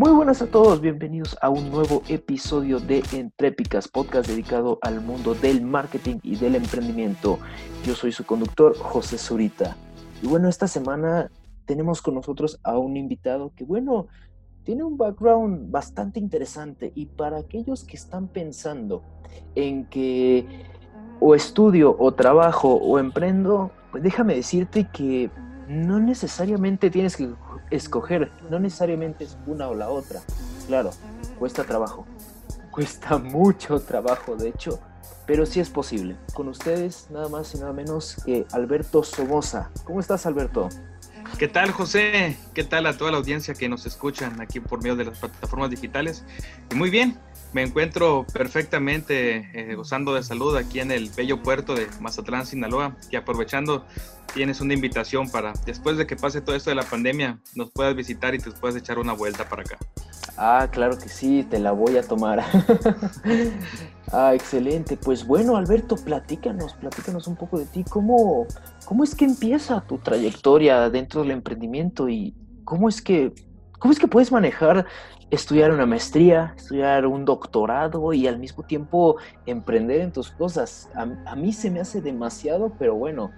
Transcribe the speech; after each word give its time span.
Muy 0.00 0.12
buenas 0.12 0.40
a 0.40 0.46
todos, 0.46 0.80
bienvenidos 0.80 1.36
a 1.42 1.50
un 1.50 1.70
nuevo 1.70 2.02
episodio 2.08 2.80
de 2.80 3.02
Entrépicas, 3.12 3.86
podcast 3.86 4.30
dedicado 4.30 4.78
al 4.80 5.02
mundo 5.02 5.34
del 5.34 5.60
marketing 5.60 6.20
y 6.22 6.36
del 6.36 6.54
emprendimiento. 6.54 7.38
Yo 7.84 7.94
soy 7.94 8.10
su 8.10 8.24
conductor, 8.24 8.74
José 8.78 9.18
Zurita. 9.18 9.76
Y 10.22 10.26
bueno, 10.26 10.48
esta 10.48 10.68
semana 10.68 11.30
tenemos 11.66 12.00
con 12.00 12.14
nosotros 12.14 12.58
a 12.62 12.78
un 12.78 12.96
invitado 12.96 13.52
que, 13.54 13.64
bueno, 13.64 14.06
tiene 14.64 14.84
un 14.84 14.96
background 14.96 15.70
bastante 15.70 16.18
interesante 16.18 16.92
y 16.94 17.04
para 17.04 17.36
aquellos 17.36 17.84
que 17.84 17.98
están 17.98 18.26
pensando 18.28 19.02
en 19.54 19.84
que 19.84 20.46
o 21.20 21.34
estudio 21.34 21.94
o 21.98 22.14
trabajo 22.14 22.72
o 22.72 22.98
emprendo, 22.98 23.70
pues 23.90 24.02
déjame 24.02 24.34
decirte 24.34 24.88
que 24.90 25.30
no 25.68 26.00
necesariamente 26.00 26.88
tienes 26.88 27.18
que 27.18 27.28
escoger, 27.70 28.30
no 28.50 28.58
necesariamente 28.58 29.24
es 29.24 29.36
una 29.46 29.68
o 29.68 29.74
la 29.74 29.88
otra. 29.88 30.20
Claro, 30.66 30.90
cuesta 31.38 31.64
trabajo, 31.64 32.06
cuesta 32.70 33.18
mucho 33.18 33.80
trabajo 33.80 34.36
de 34.36 34.48
hecho, 34.48 34.80
pero 35.26 35.46
sí 35.46 35.60
es 35.60 35.70
posible. 35.70 36.16
Con 36.34 36.48
ustedes 36.48 37.08
nada 37.10 37.28
más 37.28 37.54
y 37.54 37.58
nada 37.58 37.72
menos 37.72 38.16
que 38.24 38.46
Alberto 38.52 39.02
Somoza. 39.04 39.70
¿Cómo 39.84 40.00
estás 40.00 40.26
Alberto? 40.26 40.68
¿Qué 41.38 41.48
tal 41.48 41.70
José? 41.70 42.36
¿Qué 42.54 42.64
tal 42.64 42.86
a 42.86 42.96
toda 42.96 43.12
la 43.12 43.18
audiencia 43.18 43.54
que 43.54 43.68
nos 43.68 43.86
escuchan 43.86 44.40
aquí 44.40 44.60
por 44.60 44.82
medio 44.82 44.96
de 44.96 45.04
las 45.04 45.18
plataformas 45.18 45.70
digitales? 45.70 46.24
muy 46.74 46.90
bien, 46.90 47.18
me 47.52 47.62
encuentro 47.62 48.26
perfectamente 48.32 49.50
eh, 49.54 49.74
gozando 49.74 50.14
de 50.14 50.22
salud 50.22 50.56
aquí 50.56 50.80
en 50.80 50.90
el 50.92 51.10
bello 51.10 51.42
puerto 51.42 51.74
de 51.74 51.88
Mazatlán, 52.00 52.46
Sinaloa, 52.46 52.96
y 53.10 53.16
aprovechando 53.16 53.84
tienes 54.34 54.60
una 54.60 54.74
invitación 54.74 55.28
para, 55.28 55.52
después 55.66 55.96
de 55.96 56.06
que 56.06 56.16
pase 56.16 56.40
todo 56.40 56.54
esto 56.54 56.70
de 56.70 56.76
la 56.76 56.84
pandemia, 56.84 57.40
nos 57.54 57.70
puedas 57.70 57.94
visitar 57.96 58.34
y 58.34 58.38
te 58.38 58.50
puedas 58.52 58.76
echar 58.76 58.98
una 58.98 59.12
vuelta 59.12 59.48
para 59.48 59.62
acá. 59.62 59.78
Ah, 60.36 60.68
claro 60.70 60.96
que 60.96 61.08
sí, 61.08 61.46
te 61.48 61.58
la 61.58 61.72
voy 61.72 61.96
a 61.96 62.02
tomar. 62.02 62.42
ah, 64.12 64.34
excelente. 64.34 64.96
Pues 64.96 65.26
bueno, 65.26 65.56
Alberto, 65.56 65.96
platícanos, 65.96 66.74
platícanos 66.74 67.26
un 67.26 67.36
poco 67.36 67.58
de 67.58 67.66
ti. 67.66 67.84
¿Cómo, 67.88 68.46
¿Cómo 68.84 69.04
es 69.04 69.14
que 69.14 69.24
empieza 69.24 69.80
tu 69.82 69.98
trayectoria 69.98 70.88
dentro 70.88 71.22
del 71.22 71.32
emprendimiento 71.32 72.08
y 72.08 72.34
cómo 72.64 72.88
es 72.88 73.02
que, 73.02 73.32
cómo 73.78 73.92
es 73.92 73.98
que 73.98 74.08
puedes 74.08 74.30
manejar 74.30 74.86
estudiar 75.30 75.70
una 75.70 75.86
maestría, 75.86 76.54
estudiar 76.56 77.06
un 77.06 77.24
doctorado 77.24 78.12
y 78.12 78.26
al 78.26 78.38
mismo 78.38 78.62
tiempo 78.62 79.16
emprender 79.46 80.00
en 80.00 80.12
tus 80.12 80.30
cosas? 80.30 80.88
A, 80.94 81.36
mí 81.36 81.52
se 81.52 81.70
me 81.70 81.80
hace 81.80 82.00
demasiado, 82.00 82.72
pero 82.78 82.94
bueno, 82.94 83.30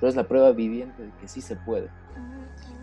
pero 0.00 0.10
es 0.10 0.16
la 0.16 0.24
prueba 0.24 0.52
viviente 0.52 1.02
de 1.02 1.10
que 1.20 1.28
sí 1.28 1.40
se 1.40 1.56
puede. 1.56 1.88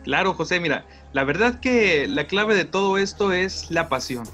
Claro, 0.03 0.33
José, 0.33 0.59
mira, 0.59 0.85
la 1.13 1.23
verdad 1.23 1.59
que 1.59 2.07
la 2.07 2.27
clave 2.27 2.55
de 2.55 2.65
todo 2.65 2.97
esto 2.97 3.31
es 3.31 3.71
la 3.71 3.87
pasión. 3.89 4.25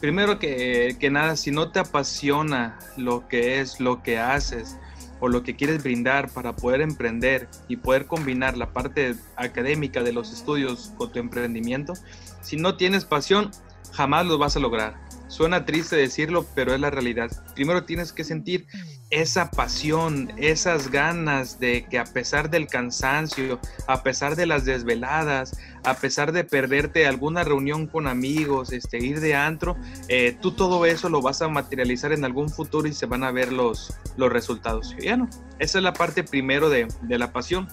Primero 0.00 0.38
que, 0.38 0.96
que, 0.98 1.10
nada, 1.10 1.36
si 1.36 1.50
no 1.50 1.72
te 1.72 1.80
apasiona 1.80 2.78
lo 2.96 3.28
que 3.28 3.60
es, 3.60 3.80
lo 3.80 4.02
que 4.02 4.18
haces 4.18 4.78
o 5.20 5.28
lo 5.28 5.42
que 5.42 5.54
quieres 5.54 5.82
brindar 5.82 6.30
para 6.30 6.56
poder 6.56 6.80
emprender 6.80 7.48
y 7.68 7.76
poder 7.76 8.06
combinar 8.06 8.56
la 8.56 8.72
parte 8.72 9.14
académica 9.36 10.02
de 10.02 10.12
los 10.12 10.32
estudios 10.32 10.92
con 10.96 11.12
tu 11.12 11.18
emprendimiento, 11.18 11.92
si 12.40 12.56
no 12.56 12.76
tienes 12.76 13.04
pasión, 13.04 13.50
jamás 13.92 14.26
lo 14.26 14.38
vas 14.38 14.56
a 14.56 14.60
lograr. 14.60 15.00
Suena 15.28 15.64
triste 15.64 15.94
decirlo, 15.94 16.44
pero 16.56 16.74
es 16.74 16.80
la 16.80 16.90
realidad. 16.90 17.30
Primero 17.54 17.84
tienes 17.84 18.12
que 18.12 18.24
sentir 18.24 18.66
esa 19.10 19.50
pasión, 19.50 20.32
esas 20.38 20.90
ganas 20.90 21.60
de 21.60 21.86
que 21.88 21.98
a 22.00 22.04
pesar 22.04 22.50
del 22.50 22.66
cansancio, 22.66 23.60
a 23.86 24.02
pesar 24.02 24.34
de 24.34 24.46
las 24.46 24.64
desveladas, 24.64 25.56
a 25.84 25.94
pesar 25.94 26.32
de 26.32 26.42
perderte 26.42 27.06
alguna 27.06 27.44
reunión 27.44 27.86
con 27.86 28.08
amigos, 28.08 28.72
este, 28.72 28.98
ir 28.98 29.20
de 29.20 29.36
antro, 29.36 29.76
eh, 30.08 30.36
tú 30.40 30.52
todo 30.52 30.84
eso 30.84 31.08
lo 31.08 31.22
vas 31.22 31.42
a 31.42 31.48
materializar 31.48 32.12
en 32.12 32.24
algún 32.24 32.48
futuro 32.48 32.88
y 32.88 32.92
se 32.92 33.06
van 33.06 33.22
a 33.22 33.30
ver 33.30 33.52
los, 33.52 33.94
los 34.16 34.32
resultados. 34.32 34.96
Ya 35.00 35.16
no, 35.16 35.28
esa 35.60 35.78
es 35.78 35.84
la 35.84 35.92
parte 35.92 36.24
primero 36.24 36.70
de, 36.70 36.88
de 37.02 37.18
la 37.18 37.32
pasión 37.32 37.68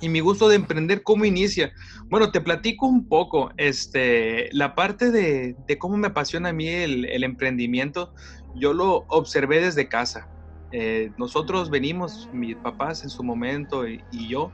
y 0.00 0.08
mi 0.08 0.20
gusto 0.20 0.48
de 0.48 0.56
emprender, 0.56 1.02
¿cómo 1.02 1.24
inicia? 1.24 1.72
Bueno, 2.08 2.30
te 2.30 2.40
platico 2.40 2.86
un 2.86 3.08
poco, 3.08 3.50
este, 3.56 4.48
la 4.52 4.74
parte 4.74 5.10
de, 5.10 5.56
cómo 5.78 5.96
me 5.96 6.08
apasiona 6.08 6.50
a 6.50 6.52
mí 6.52 6.68
el, 6.68 7.24
emprendimiento, 7.24 8.12
yo 8.54 8.72
lo 8.72 9.04
observé 9.08 9.60
desde 9.60 9.88
casa. 9.88 10.28
Eh, 10.72 11.10
nosotros 11.16 11.70
venimos, 11.70 12.28
mis 12.32 12.56
papás 12.56 13.04
en 13.04 13.10
su 13.10 13.22
momento 13.22 13.88
y, 13.88 14.02
yo, 14.28 14.52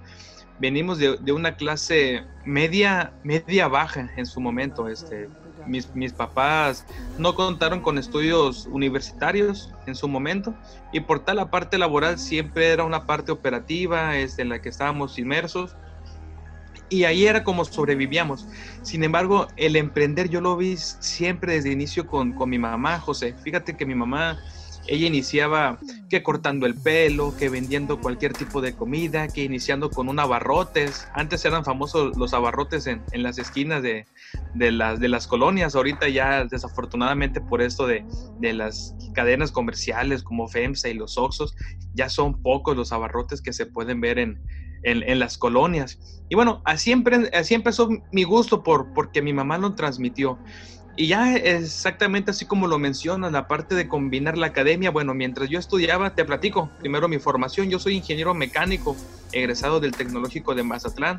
venimos 0.60 0.98
de, 0.98 1.16
de, 1.19 1.32
una 1.32 1.56
clase 1.56 2.22
media, 2.44 3.12
media 3.24 3.69
baja 3.69 4.10
en 4.16 4.26
su 4.26 4.41
momento, 4.41 4.88
este, 4.88 5.28
mis, 5.67 6.12
papás 6.12 6.84
no 7.19 7.34
contaron 7.34 7.81
con 7.81 7.99
estudios 7.99 8.67
universitarios 8.71 9.73
en 9.87 9.95
su 9.95 10.09
momento 10.09 10.55
y 10.93 11.00
por 11.00 11.25
tal 11.25 11.37
la 11.37 11.50
parte 11.50 11.78
laboral 11.78 12.19
siempre 12.19 12.69
era 12.69 12.84
una 12.84 13.06
parte 13.06 13.33
operativa 13.33 14.17
este, 14.17 14.43
en 14.43 14.49
la 14.49 14.61
que 14.61 14.69
estábamos 14.69 15.19
inmersos 15.19 15.77
y 16.89 17.05
ahí 17.05 17.27
era 17.27 17.43
como 17.43 17.65
sobrevivíamos. 17.65 18.47
Sin 18.83 19.03
embargo, 19.03 19.49
el 19.56 19.77
emprender 19.77 20.28
yo 20.28 20.43
lo 20.43 20.59
vi 20.59 20.77
siempre 20.77 21.55
desde 21.55 21.72
inicio 21.72 22.06
con, 22.06 22.33
con 22.33 22.51
mi 22.51 22.59
mamá, 22.59 23.01
José. 23.01 23.34
Fíjate 23.43 23.78
que 23.78 23.87
mi 23.87 23.95
mamá 23.95 24.39
ella 24.87 25.06
iniciaba 25.06 25.78
que 26.09 26.22
cortando 26.22 26.66
el 26.66 26.75
pelo, 26.75 27.34
que 27.37 27.48
vendiendo 27.48 28.00
cualquier 28.00 28.32
tipo 28.32 28.60
de 28.60 28.75
comida, 28.75 29.28
que 29.28 29.44
iniciando 29.44 29.91
con 29.91 30.09
un 30.09 30.19
abarrotes. 30.19 31.09
Antes 31.15 31.44
eran 31.44 31.65
famosos 31.65 32.16
los 32.16 32.34
abarrotes 32.34 32.87
en, 32.87 33.03
en 33.12 33.22
las 33.22 33.38
esquinas 33.38 33.82
de, 33.82 34.06
de, 34.54 34.72
las, 34.72 34.98
de 35.00 35.09
las 35.09 35.26
colonias. 35.26 35.75
Ahorita 35.75 36.09
ya 36.09 36.44
desafortunadamente 36.44 37.41
por 37.41 37.62
esto 37.62 37.87
de, 37.87 38.04
de 38.41 38.53
las 38.53 38.94
cadenas 39.15 39.53
comerciales 39.53 40.22
como 40.22 40.48
FEMSA 40.48 40.88
y 40.88 40.94
los 40.94 41.16
Oxos, 41.16 41.54
ya 41.94 42.09
son 42.09 42.42
pocos 42.42 42.76
los 42.76 42.92
abarrotes 42.92 43.41
que 43.41 43.53
se 43.53 43.66
pueden 43.66 44.00
ver 44.00 44.19
en, 44.19 44.42
en, 44.82 45.03
en, 45.09 45.19
las 45.19 45.38
colonias. 45.38 45.98
Y 46.28 46.34
bueno, 46.34 46.60
así, 46.65 46.94
así 47.32 47.54
empezó 47.54 47.88
mi 48.10 48.25
gusto 48.25 48.62
por, 48.62 48.92
porque 48.92 49.22
mi 49.22 49.32
mamá 49.32 49.59
lo 49.59 49.75
transmitió. 49.75 50.38
Y 50.94 51.06
ya 51.06 51.34
exactamente 51.36 52.32
así 52.32 52.44
como 52.44 52.66
lo 52.66 52.78
mencionas, 52.78 53.32
la 53.32 53.48
parte 53.48 53.75
de 53.75 53.88
combinar 53.88 54.36
la 54.36 54.48
academia, 54.48 54.91
bueno, 54.91 55.14
mientras 55.14 55.48
yo 55.48 55.58
estudiaba, 55.58 56.14
te 56.14 56.25
platico, 56.25 56.70
primero 56.80 57.08
mi 57.08 57.19
formación, 57.19 57.70
yo 57.70 57.78
soy 57.78 57.97
ingeniero 57.97 58.34
mecánico, 58.34 58.94
egresado 59.32 59.80
del 59.80 59.92
Tecnológico 59.92 60.54
de 60.54 60.62
Mazatlán, 60.62 61.16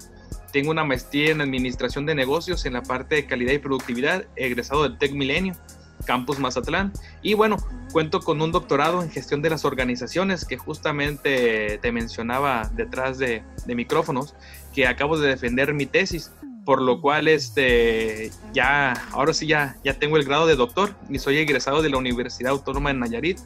tengo 0.52 0.70
una 0.70 0.84
maestría 0.84 1.32
en 1.32 1.42
Administración 1.42 2.06
de 2.06 2.14
Negocios 2.14 2.68
en 2.68 2.74
la 2.74 2.84
parte 2.84 3.16
de 3.16 3.26
calidad 3.26 3.54
y 3.54 3.58
productividad, 3.58 4.26
egresado 4.36 4.84
del 4.84 5.00
Tec 5.00 5.12
Milenio, 5.14 5.56
Campus 6.06 6.38
Mazatlán, 6.38 6.94
y 7.24 7.34
bueno, 7.34 7.58
cuento 7.92 8.20
con 8.20 8.44
un 8.44 8.52
doctorado 8.52 9.02
en 9.02 9.10
gestión 9.10 9.42
de 9.42 9.50
las 9.50 9.66
organizaciones 9.66 10.46
que 10.46 10.58
justamente 10.58 11.80
te 11.82 11.92
mencionaba 11.92 12.70
detrás 12.76 13.18
de, 13.18 13.42
de 13.66 13.76
micrófonos, 13.76 14.36
que 14.72 14.86
acabo 14.86 15.18
de 15.18 15.30
defender 15.30 15.74
mi 15.74 15.88
tesis 15.88 16.32
por 16.66 16.82
lo 16.82 17.02
cual 17.02 17.28
este 17.28 18.32
ya 18.54 18.94
ahora 19.12 19.34
sí 19.34 19.48
ya 19.48 19.78
ya 19.84 20.00
tengo 20.00 20.18
el 20.18 20.24
grado 20.24 20.48
de 20.48 20.56
doctor 20.56 20.96
y 21.10 21.20
soy 21.20 21.38
egresado 21.38 21.82
de 21.82 21.90
la 21.90 21.98
Universidad 21.98 22.52
Autónoma 22.52 22.92
de 22.92 23.00
Nayarit. 23.00 23.40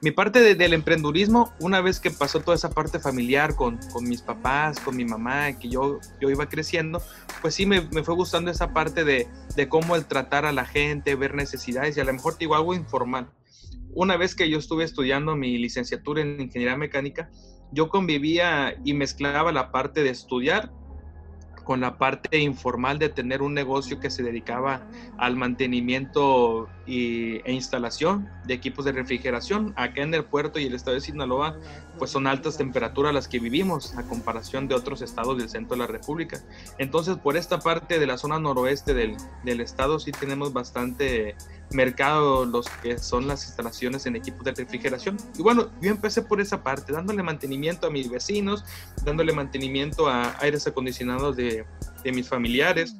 Mi 0.00 0.10
parte 0.10 0.54
del 0.54 0.74
emprendurismo, 0.74 1.54
una 1.60 1.80
vez 1.80 1.98
que 1.98 2.10
pasó 2.10 2.40
toda 2.40 2.56
esa 2.56 2.68
parte 2.68 2.98
familiar 2.98 3.54
con, 3.54 3.78
con, 3.90 4.04
mis 4.04 4.20
papás, 4.20 4.78
con 4.78 4.96
mi 4.96 5.06
mamá, 5.06 5.58
que 5.58 5.70
yo, 5.70 5.98
yo 6.20 6.28
iba 6.28 6.46
creciendo, 6.46 7.00
pues 7.40 7.54
sí 7.54 7.64
me, 7.64 7.80
me 7.80 8.02
fue 8.02 8.14
gustando 8.14 8.50
esa 8.50 8.74
parte 8.74 9.02
de, 9.04 9.26
de, 9.56 9.68
cómo 9.70 9.96
el 9.96 10.04
tratar 10.04 10.44
a 10.44 10.52
la 10.52 10.66
gente, 10.66 11.14
ver 11.14 11.34
necesidades 11.34 11.96
y 11.96 12.00
a 12.00 12.04
lo 12.04 12.12
mejor 12.12 12.34
te 12.34 12.40
digo 12.40 12.54
algo 12.54 12.74
informal. 12.74 13.30
Una 13.94 14.18
vez 14.18 14.34
que 14.34 14.50
yo 14.50 14.58
estuve 14.58 14.84
estudiando 14.84 15.36
mi 15.36 15.56
licenciatura 15.56 16.20
en 16.20 16.38
ingeniería 16.38 16.76
mecánica, 16.76 17.30
yo 17.72 17.88
convivía 17.88 18.76
y 18.84 18.92
mezclaba 18.92 19.52
la 19.52 19.72
parte 19.72 20.02
de 20.02 20.10
estudiar 20.10 20.70
con 21.64 21.80
la 21.80 21.98
parte 21.98 22.38
informal 22.38 22.98
de 22.98 23.08
tener 23.08 23.42
un 23.42 23.54
negocio 23.54 23.98
que 23.98 24.10
se 24.10 24.22
dedicaba 24.22 24.82
al 25.18 25.36
mantenimiento 25.36 26.68
y, 26.86 27.36
e 27.44 27.52
instalación 27.52 28.28
de 28.46 28.54
equipos 28.54 28.84
de 28.84 28.92
refrigeración. 28.92 29.72
Acá 29.76 30.02
en 30.02 30.14
el 30.14 30.24
puerto 30.24 30.58
y 30.58 30.66
el 30.66 30.74
estado 30.74 30.94
de 30.94 31.00
Sinaloa, 31.00 31.56
pues 31.98 32.10
son 32.10 32.26
altas 32.26 32.56
temperaturas 32.56 33.14
las 33.14 33.28
que 33.28 33.38
vivimos 33.38 33.96
a 33.96 34.02
comparación 34.04 34.68
de 34.68 34.74
otros 34.74 35.02
estados 35.02 35.38
del 35.38 35.48
centro 35.48 35.76
de 35.76 35.80
la 35.80 35.86
República. 35.86 36.40
Entonces, 36.78 37.16
por 37.16 37.36
esta 37.36 37.58
parte 37.60 37.98
de 37.98 38.06
la 38.06 38.18
zona 38.18 38.38
noroeste 38.38 38.94
del, 38.94 39.16
del 39.42 39.60
estado 39.60 39.98
sí 39.98 40.12
tenemos 40.12 40.52
bastante 40.52 41.36
mercado 41.70 42.44
los 42.44 42.68
que 42.82 42.98
son 42.98 43.26
las 43.26 43.44
instalaciones 43.46 44.06
en 44.06 44.16
equipos 44.16 44.44
de 44.44 44.52
refrigeración. 44.52 45.16
Y 45.38 45.42
bueno, 45.42 45.70
yo 45.80 45.90
empecé 45.90 46.22
por 46.22 46.40
esa 46.40 46.62
parte, 46.62 46.92
dándole 46.92 47.22
mantenimiento 47.22 47.86
a 47.86 47.90
mis 47.90 48.10
vecinos, 48.10 48.64
dándole 49.04 49.32
mantenimiento 49.32 50.08
a 50.08 50.36
aires 50.40 50.66
acondicionados 50.66 51.36
de, 51.36 51.64
de 52.02 52.12
mis 52.12 52.28
familiares. 52.28 52.96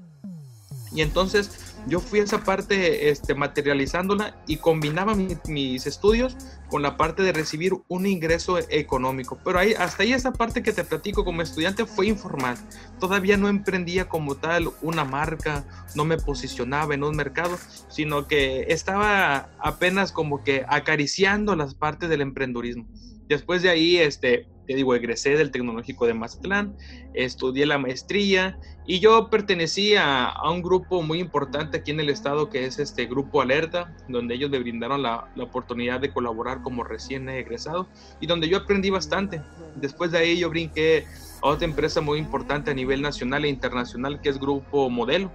Y 0.92 1.02
entonces 1.02 1.63
yo 1.86 2.00
fui 2.00 2.20
esa 2.20 2.42
parte 2.42 3.10
este, 3.10 3.34
materializándola 3.34 4.36
y 4.46 4.56
combinaba 4.56 5.14
mis 5.14 5.86
estudios 5.86 6.36
con 6.68 6.82
la 6.82 6.96
parte 6.96 7.22
de 7.22 7.32
recibir 7.32 7.74
un 7.88 8.06
ingreso 8.06 8.58
económico. 8.70 9.38
Pero 9.44 9.58
ahí, 9.58 9.74
hasta 9.74 10.02
ahí 10.02 10.12
esa 10.12 10.32
parte 10.32 10.62
que 10.62 10.72
te 10.72 10.84
platico 10.84 11.24
como 11.24 11.42
estudiante 11.42 11.84
fue 11.84 12.06
informal. 12.06 12.56
Todavía 12.98 13.36
no 13.36 13.48
emprendía 13.48 14.08
como 14.08 14.36
tal 14.36 14.70
una 14.82 15.04
marca, 15.04 15.64
no 15.94 16.04
me 16.04 16.16
posicionaba 16.16 16.94
en 16.94 17.04
un 17.04 17.16
mercado, 17.16 17.58
sino 17.88 18.26
que 18.26 18.66
estaba 18.68 19.50
apenas 19.58 20.10
como 20.10 20.42
que 20.42 20.64
acariciando 20.68 21.54
las 21.54 21.74
partes 21.74 22.08
del 22.08 22.22
emprendurismo. 22.22 22.86
Después 23.28 23.62
de 23.62 23.70
ahí, 23.70 23.96
este, 23.98 24.48
te 24.66 24.74
digo, 24.74 24.94
egresé 24.94 25.36
del 25.36 25.50
Tecnológico 25.50 26.06
de 26.06 26.14
Mazatlán, 26.14 26.76
estudié 27.12 27.66
la 27.66 27.78
maestría 27.78 28.58
y 28.86 29.00
yo 29.00 29.30
pertenecía 29.30 30.26
a 30.26 30.50
un 30.50 30.62
grupo 30.62 31.02
muy 31.02 31.18
importante 31.20 31.78
aquí 31.78 31.90
en 31.90 32.00
el 32.00 32.10
estado 32.10 32.50
que 32.50 32.66
es 32.66 32.78
este 32.78 33.06
Grupo 33.06 33.40
Alerta, 33.40 33.94
donde 34.08 34.34
ellos 34.34 34.50
me 34.50 34.58
brindaron 34.58 35.02
la, 35.02 35.30
la 35.34 35.44
oportunidad 35.44 36.00
de 36.00 36.12
colaborar 36.12 36.62
como 36.62 36.84
recién 36.84 37.28
egresado 37.28 37.88
y 38.20 38.26
donde 38.26 38.48
yo 38.48 38.58
aprendí 38.58 38.90
bastante. 38.90 39.40
Después 39.76 40.10
de 40.12 40.18
ahí 40.18 40.38
yo 40.38 40.50
brinqué 40.50 41.06
a 41.42 41.48
otra 41.48 41.66
empresa 41.66 42.00
muy 42.00 42.18
importante 42.18 42.70
a 42.70 42.74
nivel 42.74 43.02
nacional 43.02 43.44
e 43.44 43.48
internacional 43.48 44.20
que 44.20 44.28
es 44.28 44.38
Grupo 44.38 44.90
Modelo. 44.90 45.30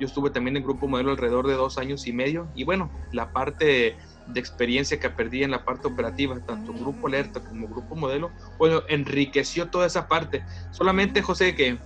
Yo 0.00 0.06
estuve 0.06 0.30
también 0.30 0.56
en 0.56 0.64
Grupo 0.64 0.88
Modelo 0.88 1.10
alrededor 1.10 1.46
de 1.46 1.54
dos 1.54 1.78
años 1.78 2.06
y 2.06 2.12
medio 2.12 2.48
y 2.54 2.64
bueno, 2.64 2.90
la 3.12 3.32
parte 3.32 3.96
de 4.26 4.40
experiencia 4.40 4.98
que 4.98 5.10
perdí 5.10 5.42
en 5.42 5.50
la 5.50 5.64
parte 5.64 5.86
operativa, 5.86 6.38
tanto 6.40 6.72
Grupo 6.72 7.06
Alerta 7.08 7.40
como 7.40 7.68
Grupo 7.68 7.94
Modelo, 7.94 8.30
bueno, 8.58 8.82
enriqueció 8.88 9.68
toda 9.68 9.86
esa 9.86 10.08
parte. 10.08 10.44
Solamente, 10.70 11.22
José, 11.22 11.54
que 11.54 11.78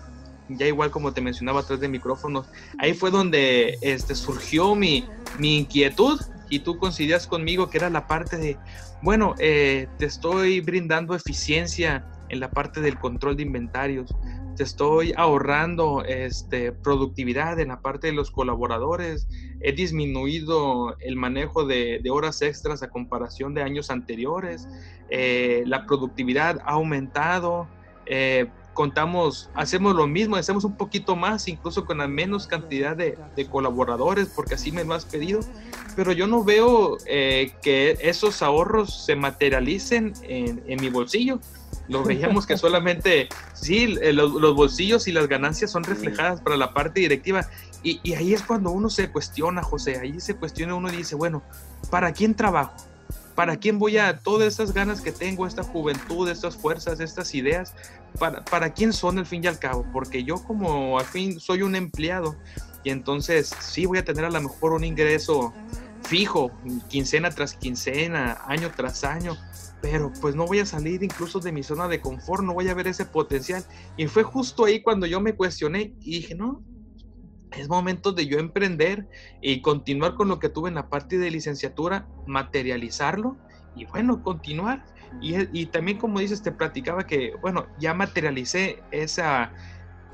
ya 0.49 0.67
igual 0.67 0.91
como 0.91 1.13
te 1.13 1.21
mencionaba 1.21 1.61
atrás 1.61 1.81
de 1.81 1.89
micrófonos, 1.89 2.47
ahí 2.79 2.95
fue 2.95 3.11
donde 3.11 3.79
este, 3.83 4.15
surgió 4.15 4.75
mi, 4.75 5.05
mi 5.39 5.59
inquietud 5.59 6.21
y 6.49 6.61
tú 6.61 6.79
coincidías 6.79 7.27
conmigo 7.27 7.69
que 7.69 7.79
era 7.79 7.91
la 7.91 8.07
parte 8.07 8.37
de, 8.39 8.57
bueno, 9.03 9.35
eh, 9.39 9.89
te 9.99 10.07
estoy 10.07 10.61
brindando 10.61 11.15
eficiencia 11.15 12.05
en 12.29 12.41
la 12.41 12.51
parte 12.51 12.81
del 12.81 12.99
control 12.99 13.37
de 13.37 13.43
inventarios, 13.43 14.15
estoy 14.63 15.13
ahorrando 15.17 16.05
este, 16.05 16.73
productividad 16.73 17.59
en 17.61 17.69
la 17.69 17.81
parte 17.81 18.09
de 18.09 18.13
los 18.13 18.31
colaboradores, 18.31 19.29
he 19.61 19.73
disminuido 19.73 20.97
el 21.01 21.17
manejo 21.17 21.65
de, 21.65 22.03
horas 22.11 22.43
extras 22.43 22.83
a 22.83 22.89
comparación 22.89 23.55
de 23.55 23.63
años 23.63 23.91
anteriores, 23.91 24.69
eh, 25.11 25.63
la 25.67 25.87
productividad 25.87 26.61
ha 26.65 26.73
aumentado, 26.73 27.69
eh, 28.07 28.49
contamos, 28.75 29.51
hacemos 29.55 29.97
lo 29.97 30.07
mismo, 30.07 30.37
hacemos 30.37 30.65
un 30.65 30.77
poquito 30.77 31.17
más, 31.17 31.49
incluso 31.49 31.85
con 31.85 31.99
la 31.99 32.07
menos 32.07 32.47
cantidad 32.47 32.97
de, 32.97 33.19
colaboradores, 33.51 34.29
porque 34.29 34.55
así 34.55 34.71
me 34.71 34.85
lo 34.85 34.95
has 34.95 35.05
pedido, 35.05 35.41
pero 35.97 36.13
yo 36.13 36.27
no 36.27 36.45
veo 36.45 36.97
eh, 37.07 37.53
que 37.61 37.99
esos 38.01 38.41
ahorros 38.41 39.05
se 39.05 39.17
materialicen 39.17 40.13
en, 40.23 40.63
en 40.67 40.81
mi 40.81 40.91
bolsillo 40.91 41.41
lo 41.89 42.05
veíamos 42.05 42.47
que 42.47 42.57
solamente, 42.57 43.29
sí, 43.55 43.97
eh, 44.01 44.13
los, 44.13 44.55
bolsillos 44.55 45.09
y 45.09 45.13
las 45.13 45.29
ganancias 45.29 45.71
son 45.71 45.85
reflejadas 45.85 46.41
para 46.41 46.57
la 46.57 46.73
parte 46.75 47.01
directiva. 47.01 47.49
Y, 47.83 48.01
y, 48.03 48.15
ahí 48.15 48.35
es 48.35 48.43
cuando 48.43 48.71
uno 48.71 48.91
se 48.91 49.11
cuestiona, 49.11 49.63
José, 49.63 49.99
ahí 49.99 50.21
se 50.21 50.35
cuestiona 50.35 50.75
uno 50.75 50.93
y 50.93 50.97
dice, 50.97 51.15
bueno, 51.15 51.43
¿para 51.91 52.13
quién 52.13 52.35
trabajo? 52.35 52.75
¿Para 53.35 53.57
quién 53.57 53.79
voy 53.79 53.99
a 53.99 54.19
todas 54.19 54.49
estas 54.49 54.73
ganas 54.73 55.01
que 55.01 55.13
tengo, 55.13 55.47
esta 55.47 55.63
juventud, 55.63 56.29
estas 56.29 56.57
fuerzas, 56.57 57.01
estas 57.01 57.35
ideas? 57.35 57.73
¿Para, 58.19 58.45
para 58.45 58.75
quién 58.75 58.93
son 58.93 59.19
al 59.19 59.27
fin 59.27 59.45
y 59.45 59.47
al 59.47 59.59
cabo? 59.59 59.87
Porque 59.93 60.25
yo 60.25 60.43
como 60.43 60.99
al 60.99 61.05
fin 61.05 61.39
soy 61.39 61.63
un 61.63 61.77
empleado 61.77 62.37
y 62.85 62.91
entonces 62.91 63.55
sí 63.61 63.87
voy 63.87 63.99
a 63.99 64.05
tener 64.05 64.25
a 64.25 64.31
lo 64.31 64.41
mejor 64.41 64.73
un 64.73 64.85
ingreso 64.85 65.53
fijo, 66.05 66.51
quincena 66.89 67.31
tras 67.31 67.55
quincena, 67.55 68.39
año 68.47 68.71
tras 68.75 69.05
año, 69.05 69.37
pero 69.81 70.13
pues 70.21 70.35
no 70.35 70.47
voy 70.47 70.61
a 70.61 70.67
salir 70.67 71.03
incluso 71.03 71.41
de 71.41 71.53
mi 71.53 71.63
zona 71.63 71.89
de 71.89 72.01
confort, 72.01 72.43
no 72.43 72.55
voy 72.55 72.69
a 72.69 72.75
ver 72.75 72.89
ese 72.89 73.05
potencial. 73.05 73.65
Y 73.97 74.07
fue 74.07 74.23
justo 74.23 74.65
ahí 74.65 74.83
cuando 74.83 75.07
yo 75.07 75.21
me 75.21 75.35
cuestioné 75.35 75.95
y 76.01 76.17
dije, 76.17 76.35
no, 76.35 76.63
es 77.53 77.69
momento 77.69 78.13
de 78.13 78.27
yo 78.27 78.39
emprender 78.39 79.09
y 79.41 79.63
continuar 79.63 80.15
con 80.15 80.29
lo 80.29 80.39
que 80.39 80.49
tuve 80.49 80.69
en 80.69 80.75
la 80.75 80.89
parte 80.89 81.19
de 81.19 81.31
licenciatura, 81.31 82.09
materializarlo 82.27 83.39
y 83.75 83.85
bueno, 83.87 84.23
continuar. 84.23 84.85
Y, 85.23 85.37
y 85.59 85.67
también 85.67 85.99
como 85.99 86.21
dices, 86.21 86.43
te 86.43 86.53
platicaba 86.53 87.07
que, 87.07 87.33
bueno, 87.41 87.67
ya 87.79 87.95
materialicé 87.95 88.83
esa, 88.91 89.53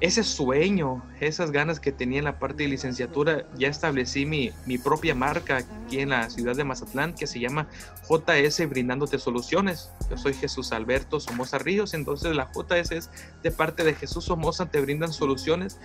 ese 0.00 0.23
sueño, 0.25 1.02
esas 1.20 1.50
ganas 1.50 1.81
que 1.81 1.93
tenía 1.93 2.19
en 2.19 2.25
la 2.25 2.38
parte 2.38 2.64
de 2.64 2.69
licenciatura, 2.69 3.46
ya 3.56 3.69
establecí 3.69 4.26
mi, 4.26 4.50
mi, 4.67 4.76
propia 4.79 5.14
marca 5.14 5.58
aquí 5.58 6.00
en 6.00 6.11
la 6.11 6.29
ciudad 6.29 6.56
de 6.56 6.64
Mazatlán 6.64 7.14
que 7.14 7.26
se 7.26 7.41
llama 7.41 7.69
JS 8.08 8.69
Brindándote 8.69 9.19
Soluciones. 9.19 9.91
Yo 10.11 10.19
soy 10.19 10.35
Jesús 10.35 10.73
Alberto 10.73 11.20
Somoza 11.20 11.58
Ríos, 11.58 11.94
entonces 11.94 12.35
la 12.35 12.50
JS 12.52 12.93
es 12.93 13.11
de 13.43 13.50
parte 13.50 13.85
de 13.85 13.94
Jesús 13.94 14.25
Somoza, 14.25 14.67
te 14.67 14.81
brindan 14.81 15.12
soluciones 15.12 15.79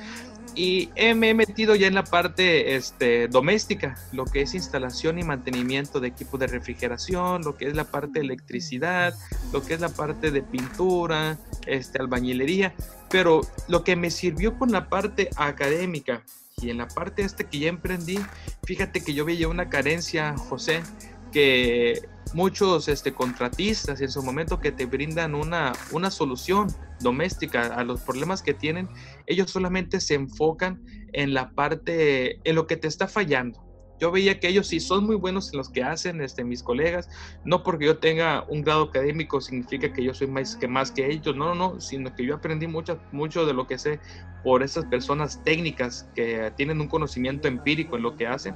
y 0.55 0.89
me 1.15 1.29
he 1.29 1.33
metido 1.33 1.75
ya 1.75 1.87
en 1.87 1.93
la 1.93 2.03
parte 2.03 2.75
este, 2.75 3.27
doméstica, 3.27 3.95
lo 4.11 4.25
que 4.25 4.41
es 4.41 4.53
instalación 4.53 5.19
y 5.19 5.23
mantenimiento 5.23 5.99
de 5.99 6.09
equipos 6.09 6.39
de 6.39 6.47
refrigeración, 6.47 7.43
lo 7.43 7.55
que 7.55 7.67
es 7.67 7.75
la 7.75 7.85
parte 7.85 8.19
de 8.19 8.25
electricidad, 8.25 9.13
lo 9.53 9.63
que 9.63 9.75
es 9.75 9.79
la 9.79 9.89
parte 9.89 10.31
de 10.31 10.41
pintura, 10.41 11.37
este, 11.65 11.99
albañilería. 11.99 12.73
Pero 13.09 13.41
lo 13.67 13.83
que 13.83 13.95
me 13.95 14.11
sirvió 14.11 14.57
con 14.57 14.71
la 14.71 14.89
parte 14.89 15.29
académica 15.35 16.23
y 16.61 16.69
en 16.69 16.77
la 16.77 16.87
parte 16.87 17.23
este 17.23 17.45
que 17.45 17.59
ya 17.59 17.69
emprendí, 17.69 18.19
fíjate 18.63 19.01
que 19.01 19.13
yo 19.13 19.25
veía 19.25 19.47
una 19.47 19.69
carencia, 19.69 20.35
José, 20.37 20.83
que 21.31 22.01
muchos 22.33 22.87
este, 22.87 23.13
contratistas 23.13 24.01
en 24.01 24.09
su 24.09 24.21
momento 24.21 24.59
que 24.59 24.71
te 24.71 24.85
brindan 24.85 25.35
una, 25.35 25.73
una 25.91 26.11
solución 26.11 26.67
doméstica 26.99 27.73
a 27.73 27.83
los 27.83 28.01
problemas 28.01 28.41
que 28.41 28.53
tienen, 28.53 28.89
ellos 29.25 29.49
solamente 29.49 29.99
se 29.99 30.15
enfocan 30.15 30.83
en 31.13 31.33
la 31.33 31.51
parte, 31.51 32.39
en 32.47 32.55
lo 32.55 32.67
que 32.67 32.77
te 32.77 32.87
está 32.87 33.07
fallando. 33.07 33.68
Yo 33.99 34.11
veía 34.11 34.39
que 34.39 34.47
ellos 34.47 34.67
sí 34.67 34.79
son 34.79 35.05
muy 35.05 35.15
buenos 35.15 35.51
en 35.53 35.57
los 35.57 35.69
que 35.69 35.83
hacen, 35.83 36.21
este, 36.21 36.43
mis 36.43 36.63
colegas, 36.63 37.09
no 37.43 37.63
porque 37.63 37.85
yo 37.85 37.97
tenga 37.97 38.45
un 38.47 38.61
grado 38.61 38.83
académico 38.83 39.41
significa 39.41 39.91
que 39.91 40.03
yo 40.03 40.13
soy 40.13 40.27
más 40.27 40.55
que, 40.55 40.67
más 40.67 40.91
que 40.91 41.11
ellos, 41.11 41.35
no, 41.35 41.53
no, 41.53 41.55
no, 41.55 41.81
sino 41.81 42.13
que 42.15 42.25
yo 42.25 42.35
aprendí 42.35 42.67
mucho, 42.67 42.99
mucho 43.11 43.45
de 43.45 43.53
lo 43.53 43.67
que 43.67 43.77
sé 43.77 43.99
por 44.43 44.63
esas 44.63 44.85
personas 44.85 45.43
técnicas 45.43 46.07
que 46.15 46.51
tienen 46.55 46.79
un 46.79 46.87
conocimiento 46.87 47.47
empírico 47.47 47.97
en 47.97 48.03
lo 48.03 48.15
que 48.15 48.27
hacen. 48.27 48.55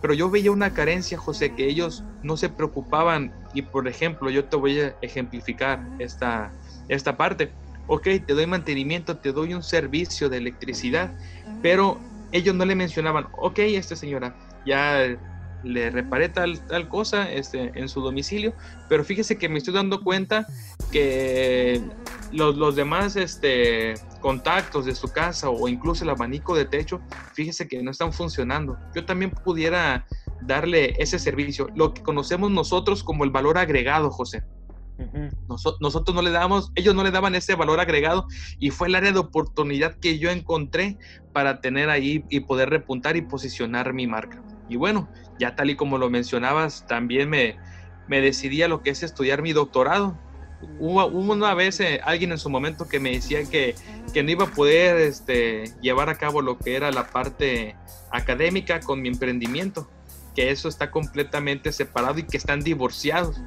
Pero 0.00 0.14
yo 0.14 0.30
veía 0.30 0.52
una 0.52 0.74
carencia, 0.74 1.16
José, 1.16 1.54
que 1.54 1.66
ellos 1.66 2.04
no 2.22 2.36
se 2.36 2.48
preocupaban 2.48 3.32
y, 3.54 3.62
por 3.62 3.88
ejemplo, 3.88 4.28
yo 4.30 4.44
te 4.44 4.56
voy 4.56 4.80
a 4.80 4.96
ejemplificar 5.00 5.80
esta, 5.98 6.52
esta 6.88 7.16
parte. 7.16 7.52
Ok, 7.86 8.08
te 8.26 8.34
doy 8.34 8.46
mantenimiento, 8.46 9.16
te 9.16 9.32
doy 9.32 9.54
un 9.54 9.62
servicio 9.62 10.28
de 10.28 10.38
electricidad, 10.38 11.14
pero 11.62 12.00
ellos 12.32 12.54
no 12.54 12.64
le 12.64 12.74
mencionaban, 12.74 13.28
ok, 13.32 13.58
esta 13.60 13.94
señora, 13.94 14.34
ya 14.64 15.16
le 15.64 15.90
reparé 15.90 16.28
tal, 16.28 16.60
tal 16.66 16.88
cosa 16.88 17.30
este, 17.30 17.72
en 17.74 17.88
su 17.88 18.00
domicilio, 18.00 18.54
pero 18.88 19.04
fíjese 19.04 19.36
que 19.38 19.48
me 19.48 19.58
estoy 19.58 19.74
dando 19.74 20.02
cuenta 20.02 20.46
que 20.92 21.82
los, 22.32 22.56
los, 22.56 22.76
demás 22.76 23.16
este, 23.16 23.94
contactos 24.20 24.84
de 24.84 24.94
su 24.94 25.08
casa 25.08 25.48
o 25.48 25.68
incluso 25.68 26.04
el 26.04 26.10
abanico 26.10 26.54
de 26.54 26.66
techo, 26.66 27.00
fíjese 27.32 27.66
que 27.66 27.82
no 27.82 27.90
están 27.90 28.12
funcionando. 28.12 28.76
Yo 28.94 29.04
también 29.04 29.30
pudiera 29.30 30.06
darle 30.42 30.94
ese 30.98 31.18
servicio, 31.18 31.68
lo 31.74 31.94
que 31.94 32.02
conocemos 32.02 32.50
nosotros 32.50 33.02
como 33.02 33.24
el 33.24 33.30
valor 33.30 33.58
agregado, 33.58 34.10
José. 34.10 34.44
nosotros 35.80 36.14
no 36.14 36.22
le 36.22 36.30
damos, 36.30 36.70
ellos 36.74 36.94
no 36.94 37.02
le 37.02 37.10
daban 37.10 37.34
ese 37.34 37.54
valor 37.54 37.80
agregado 37.80 38.26
y 38.58 38.70
fue 38.70 38.88
el 38.88 38.94
área 38.94 39.12
de 39.12 39.18
oportunidad 39.18 39.96
que 39.98 40.18
yo 40.18 40.30
encontré 40.30 40.98
para 41.32 41.60
tener 41.60 41.90
ahí 41.90 42.24
y 42.28 42.40
poder 42.40 42.70
repuntar 42.70 43.16
y 43.16 43.22
posicionar 43.22 43.92
mi 43.92 44.06
marca. 44.06 44.42
Y 44.68 44.76
bueno, 44.76 45.08
ya 45.38 45.54
tal 45.56 45.70
y 45.70 45.76
como 45.76 45.98
lo 45.98 46.10
mencionabas, 46.10 46.86
también 46.86 47.28
me, 47.28 47.56
me 48.08 48.20
decidí 48.20 48.62
a 48.62 48.68
lo 48.68 48.82
que 48.82 48.90
es 48.90 49.02
estudiar 49.02 49.42
mi 49.42 49.52
doctorado. 49.52 50.18
Hubo, 50.78 51.06
una 51.06 51.52
vez 51.54 51.80
eh, 51.80 52.00
alguien 52.04 52.32
en 52.32 52.38
su 52.38 52.48
momento 52.48 52.88
que 52.88 52.98
me 52.98 53.10
decía 53.12 53.44
que, 53.44 53.74
que 54.12 54.22
no 54.22 54.30
iba 54.30 54.44
a 54.44 54.50
poder 54.50 54.96
este, 54.96 55.64
llevar 55.82 56.08
a 56.08 56.14
cabo 56.14 56.40
lo 56.40 56.58
que 56.58 56.76
era 56.76 56.90
la 56.90 57.06
parte 57.08 57.76
académica 58.10 58.80
con 58.80 59.02
mi 59.02 59.08
emprendimiento, 59.08 59.90
que 60.34 60.50
eso 60.50 60.68
está 60.68 60.90
completamente 60.90 61.70
separado 61.72 62.18
y 62.18 62.22
que 62.22 62.36
están 62.36 62.60
divorciados. 62.60 63.40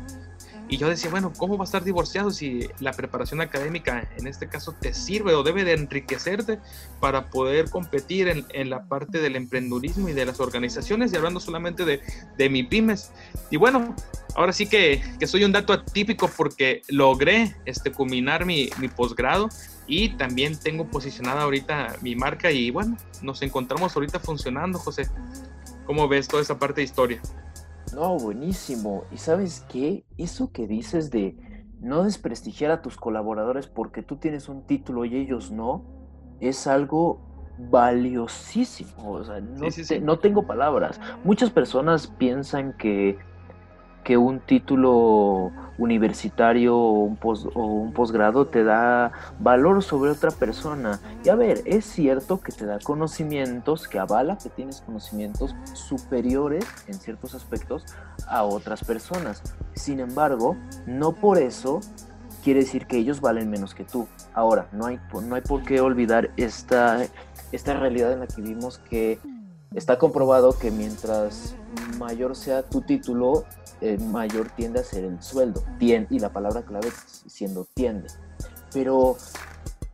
Y 0.70 0.78
yo 0.78 0.90
decía, 0.90 1.10
bueno, 1.10 1.32
¿cómo 1.38 1.58
va 1.58 1.64
a 1.64 1.66
estar 1.66 1.84
divorciado 1.84 2.30
si 2.30 2.68
la 2.80 2.92
preparación 2.92 3.40
académica 3.40 4.10
en 4.18 4.28
este 4.28 4.48
caso 4.50 4.74
te 4.74 4.94
sirve 4.94 5.34
o 5.34 5.44
debe 5.44 5.64
de 5.64 5.74
enriquecerte 5.74 6.60
para 7.00 7.30
poder 7.30 7.70
competir 7.70 8.28
en, 8.28 8.70
la 8.70 8.84
parte 8.84 9.20
del 9.20 9.38
emprendurismo 9.38 10.10
y 10.10 10.14
de 10.14 10.26
las 10.26 10.42
organizaciones 10.42 11.14
y 11.14 11.16
hablando 11.16 11.40
solamente 11.40 11.86
de, 11.86 12.02
de 12.38 12.50
mi 12.50 12.64
pymes? 12.64 13.12
Y 13.50 13.56
bueno, 13.56 13.96
ahora 14.36 14.52
sí 14.52 14.68
que, 14.68 15.02
que, 15.20 15.28
soy 15.28 15.46
un 15.46 15.54
dato 15.54 15.72
atípico 15.72 16.30
porque 16.36 16.82
logré 16.90 17.56
este, 17.66 17.92
culminar 17.92 18.46
mi, 18.46 18.70
mi 18.78 18.90
posgrado 18.90 19.48
y 19.88 20.10
también 20.18 20.60
tengo 20.60 20.86
posicionada 20.88 21.44
ahorita 21.44 21.96
mi 22.02 22.16
marca 22.16 22.52
y 22.52 22.72
bueno, 22.72 22.98
nos 23.22 23.42
encontramos 23.42 23.96
ahorita 23.96 24.20
funcionando, 24.20 24.80
José. 24.80 25.10
¿Cómo 25.86 26.10
ves 26.10 26.28
toda 26.28 26.42
esa 26.42 26.60
parte 26.60 26.82
de 26.82 26.86
historia? 26.86 27.22
No, 27.94 28.18
buenísimo. 28.18 29.04
¿Y 29.12 29.18
sabes 29.18 29.66
qué? 29.70 30.06
Eso 30.18 30.52
que 30.52 30.68
dices 30.68 31.10
de 31.12 31.38
no 31.80 32.04
desprestigiar 32.04 32.72
a 32.72 32.82
tus 32.82 32.98
colaboradores 32.98 33.68
porque 33.68 34.04
tú 34.04 34.18
tienes 34.18 34.50
un 34.50 34.66
título 34.66 35.06
y 35.06 35.16
ellos 35.16 35.52
no, 35.52 35.86
es 36.40 36.68
algo 36.68 37.22
valiosísimo. 37.70 39.12
O 39.12 39.24
sea, 39.24 39.40
no, 39.40 39.68
no 40.02 40.20
tengo 40.20 40.46
palabras. 40.46 41.00
Muchas 41.24 41.50
personas 41.50 42.08
piensan 42.08 42.74
que 42.78 43.18
que 44.08 44.16
un 44.16 44.40
título 44.40 45.52
universitario 45.78 46.78
o 46.78 47.04
un, 47.04 47.92
posgrado 47.92 48.48
te 48.48 48.64
da 48.64 49.12
valor 49.38 49.84
sobre 49.84 50.12
otra 50.12 50.32
persona. 50.32 51.02
Y 51.26 51.30
a 51.30 51.36
ver, 51.36 51.62
es 51.66 51.84
cierto 51.84 52.40
que 52.40 52.54
te 52.54 52.66
da 52.66 52.80
conocimientos, 52.80 53.86
que 53.86 54.00
avala 54.00 54.38
que 54.38 54.48
tienes 54.48 54.80
conocimientos 54.80 55.54
superiores 55.74 56.66
en 56.88 56.94
ciertos 56.94 57.36
aspectos 57.36 57.84
a 58.30 58.44
otras 58.44 58.82
personas. 58.82 59.44
Sin 59.74 60.00
embargo, 60.00 60.56
no 60.86 61.12
por 61.12 61.38
eso 61.38 61.82
quiere 62.46 62.62
decir 62.62 62.88
que 62.88 62.96
ellos 62.96 63.20
valen 63.20 63.50
menos 63.50 63.76
que 63.76 63.84
tú. 63.84 64.08
Ahora, 64.34 64.70
no 64.72 64.86
hay, 64.86 65.02
no 65.22 65.36
hay 65.36 65.42
por 65.42 65.64
qué 65.64 65.82
olvidar 65.82 66.32
esta, 66.38 67.06
esta 67.52 67.74
realidad 67.74 68.14
en 68.14 68.22
la 68.22 68.28
que 68.28 68.42
vimos 68.42 68.78
que 68.78 69.20
está 69.76 69.98
comprobado 69.98 70.58
que 70.58 70.72
mientras 70.72 71.56
mayor 71.98 72.38
sea 72.38 72.64
tu 72.64 72.80
título, 72.82 73.44
eh, 73.82 73.98
mayor 73.98 74.50
tiende 74.50 74.80
a 74.80 74.84
ser 74.84 75.04
el 75.04 75.22
sueldo. 75.22 75.64
Tiende, 75.80 76.08
y 76.16 76.20
la 76.20 76.32
palabra 76.32 76.64
clave 76.64 76.90
siendo 77.28 77.66
tiende. 77.74 78.08
Pero 78.74 79.18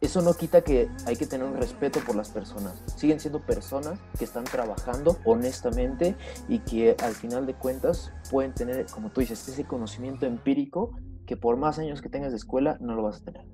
eso 0.01 0.21
no 0.21 0.33
quita 0.33 0.61
que 0.61 0.89
hay 1.05 1.15
que 1.15 1.25
tener 1.25 1.47
un 1.47 1.55
respeto 1.55 2.01
por 2.05 2.15
las 2.15 2.29
personas. 2.29 2.73
Siguen 2.97 3.21
siendo 3.21 3.39
personas 3.39 3.99
que 4.17 4.25
están 4.25 4.43
trabajando 4.43 5.17
honestamente 5.23 6.15
y 6.49 6.59
que 6.59 6.95
al 7.01 7.13
final 7.13 7.45
de 7.45 7.53
cuentas 7.53 8.11
pueden 8.29 8.53
tener, 8.53 8.85
como 8.87 9.11
tú 9.11 9.21
dices, 9.21 9.47
ese 9.47 9.63
conocimiento 9.63 10.25
empírico 10.25 10.91
que 11.25 11.37
por 11.37 11.55
más 11.55 11.79
años 11.79 12.01
que 12.01 12.09
tengas 12.09 12.31
de 12.31 12.37
escuela 12.37 12.77
no 12.81 12.95
lo 12.95 13.03
vas 13.03 13.21
a 13.21 13.23
tener. 13.23 13.45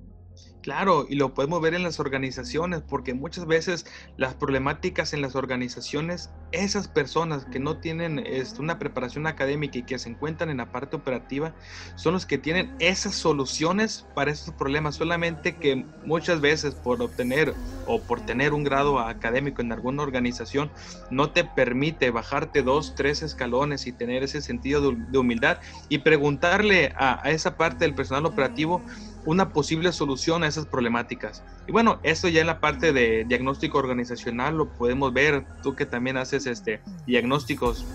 Claro, 0.61 1.05
y 1.09 1.15
lo 1.15 1.33
podemos 1.33 1.61
ver 1.61 1.73
en 1.73 1.83
las 1.83 2.01
organizaciones, 2.01 2.81
porque 2.81 3.13
muchas 3.13 3.45
veces 3.45 3.85
las 4.17 4.35
problemáticas 4.35 5.13
en 5.13 5.21
las 5.21 5.35
organizaciones, 5.35 6.31
esas 6.51 6.89
personas 6.89 7.45
que 7.45 7.59
no 7.59 7.77
tienen 7.77 8.19
este, 8.19 8.61
una 8.61 8.77
preparación 8.77 9.25
académica 9.25 9.77
y 9.77 9.83
que 9.83 9.97
se 9.97 10.09
encuentran 10.09 10.49
en 10.49 10.57
la 10.57 10.69
parte 10.69 10.97
operativa, 10.97 11.55
son 11.95 12.13
los 12.13 12.25
que 12.25 12.37
tienen 12.37 12.75
esas 12.79 13.15
soluciones 13.15 14.05
para 14.13 14.31
esos 14.31 14.53
problemas, 14.53 14.95
solamente 14.95 15.55
que 15.55 15.85
muchas 16.03 16.41
veces 16.41 16.75
por 16.75 17.01
obtener 17.01 17.53
o 17.85 18.01
por 18.01 18.25
tener 18.25 18.53
un 18.53 18.65
grado 18.65 18.99
académico 18.99 19.61
en 19.61 19.71
alguna 19.71 20.03
organización, 20.03 20.71
no 21.09 21.31
te 21.31 21.45
permite 21.45 22.11
bajarte 22.11 22.63
dos, 22.63 22.95
tres 22.95 23.23
escalones 23.23 23.87
y 23.87 23.93
tener 23.93 24.23
ese 24.23 24.41
sentido 24.41 24.91
de, 24.91 25.17
humildad 25.17 25.59
y 25.87 25.99
preguntarle 25.99 26.93
a, 26.97 27.25
a 27.25 27.31
esa 27.31 27.55
parte 27.55 27.85
del 27.85 27.95
personal 27.95 28.25
operativo, 28.25 28.83
una 29.25 29.49
posible 29.49 29.91
solución 29.91 30.43
a 30.43 30.47
esas 30.47 30.65
problemáticas. 30.65 31.43
Y 31.67 31.71
bueno, 31.71 31.99
esto 32.03 32.27
ya 32.27 32.41
en 32.41 32.47
la 32.47 32.59
parte 32.59 32.93
de 32.93 33.25
diagnóstico 33.25 33.77
organizacional 33.77 34.57
lo 34.57 34.69
podemos 34.69 35.13
ver, 35.13 35.45
tú 35.61 35.75
que 35.75 35.85
también 35.85 36.17
haces 36.17 36.45
este 36.45 36.81
diagnósticos 37.05 37.85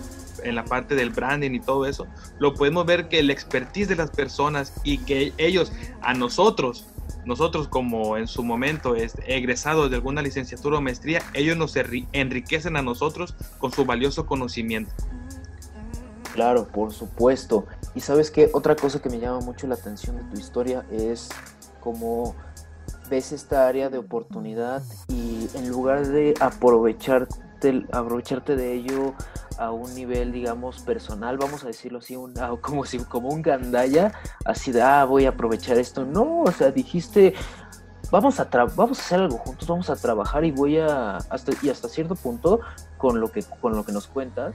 en 0.43 0.55
la 0.55 0.65
parte 0.65 0.95
del 0.95 1.09
branding 1.09 1.51
y 1.51 1.59
todo 1.59 1.85
eso, 1.85 2.07
lo 2.39 2.53
podemos 2.53 2.85
ver 2.85 3.07
que 3.07 3.19
el 3.19 3.29
expertise 3.29 3.87
de 3.87 3.95
las 3.95 4.11
personas 4.11 4.73
y 4.83 4.99
que 4.99 5.33
ellos 5.37 5.71
a 6.01 6.13
nosotros 6.13 6.87
nosotros 7.25 7.67
como 7.67 8.17
en 8.17 8.27
su 8.27 8.43
momento 8.43 8.95
es 8.95 9.15
egresados 9.25 9.89
de 9.89 9.95
alguna 9.95 10.21
licenciatura 10.21 10.77
o 10.77 10.81
maestría, 10.81 11.23
ellos 11.33 11.57
nos 11.57 11.75
enriquecen 11.75 12.77
a 12.77 12.81
nosotros 12.81 13.35
con 13.57 13.71
su 13.71 13.85
valioso 13.85 14.25
conocimiento. 14.25 14.91
Claro, 16.35 16.67
por 16.67 16.91
supuesto. 16.91 17.65
Y 17.95 18.01
sabes 18.01 18.29
qué, 18.29 18.49
otra 18.51 18.75
cosa 18.75 19.01
que 19.01 19.09
me 19.09 19.19
llama 19.19 19.39
mucho 19.39 19.67
la 19.67 19.75
atención 19.75 20.17
de 20.17 20.23
tu 20.23 20.37
historia 20.37 20.85
es 20.91 21.29
cómo 21.79 22.35
ves 23.09 23.31
esta 23.31 23.69
área 23.69 23.89
de 23.89 23.99
oportunidad 23.99 24.83
y 25.07 25.47
en 25.53 25.69
lugar 25.69 26.05
de 26.07 26.33
aprovecharte, 26.41 27.85
aprovecharte 27.93 28.57
de 28.57 28.73
ello 28.73 29.13
a 29.57 29.71
un 29.71 29.95
nivel, 29.95 30.33
digamos, 30.33 30.81
personal, 30.81 31.37
vamos 31.37 31.63
a 31.63 31.67
decirlo 31.67 31.99
así, 31.99 32.17
como, 32.61 32.83
si, 32.83 32.99
como 32.99 33.29
un 33.29 33.41
gandaya, 33.41 34.11
así 34.43 34.73
de, 34.73 34.81
ah, 34.81 35.05
voy 35.05 35.27
a 35.27 35.29
aprovechar 35.29 35.77
esto. 35.77 36.03
No, 36.03 36.41
o 36.41 36.51
sea, 36.51 36.69
dijiste, 36.69 37.33
vamos 38.11 38.41
a, 38.41 38.49
vamos 38.75 38.99
a 38.99 39.01
hacer 39.01 39.21
algo 39.21 39.37
juntos, 39.37 39.69
vamos 39.69 39.89
a 39.89 39.95
trabajar 39.95 40.43
y 40.43 40.51
voy 40.51 40.79
a, 40.79 41.15
hasta, 41.15 41.53
y 41.61 41.69
hasta 41.69 41.87
cierto 41.87 42.15
punto, 42.15 42.59
con 42.97 43.21
lo 43.21 43.31
que, 43.31 43.41
con 43.61 43.73
lo 43.73 43.85
que 43.85 43.93
nos 43.93 44.07
cuentas, 44.07 44.53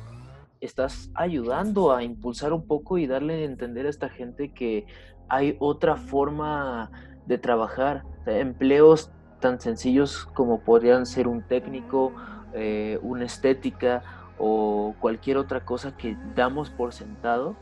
estás 0.61 1.11
ayudando 1.15 1.93
a 1.93 2.03
impulsar 2.03 2.53
un 2.53 2.67
poco 2.67 2.99
y 2.99 3.07
darle 3.07 3.43
a 3.43 3.45
entender 3.45 3.87
a 3.87 3.91
esta 3.91 4.09
gente 4.09 4.53
que 4.53 4.87
hay 5.29 5.57
otra 5.59 5.97
forma 5.97 6.91
de 7.27 7.39
trabajar. 7.39 8.05
empleos 8.27 9.11
tan 9.41 9.61
sencillos 9.61 10.27
como 10.35 10.61
podrían 10.61 11.07
ser 11.07 11.27
un 11.27 11.43
técnico, 11.43 12.13
eh, 12.53 12.99
una 13.03 13.25
estética 13.25 14.03
o 14.39 14.95
cualquier 15.01 15.39
otra 15.39 15.65
cosa 15.65 15.97
que 15.97 16.17
damos 16.35 16.71
por 16.71 16.93
sentado, 16.93 17.57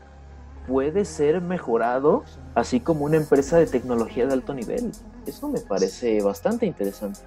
puede 0.67 1.05
ser 1.05 1.41
mejorado, 1.41 2.23
así 2.53 2.79
como 2.79 3.05
una 3.05 3.17
empresa 3.17 3.57
de 3.57 3.65
tecnología 3.65 4.27
de 4.27 4.33
alto 4.33 4.53
nivel. 4.53 4.91
Eso 5.25 5.49
me 5.49 5.59
parece 5.61 6.21
bastante 6.21 6.65
interesante. 6.65 7.21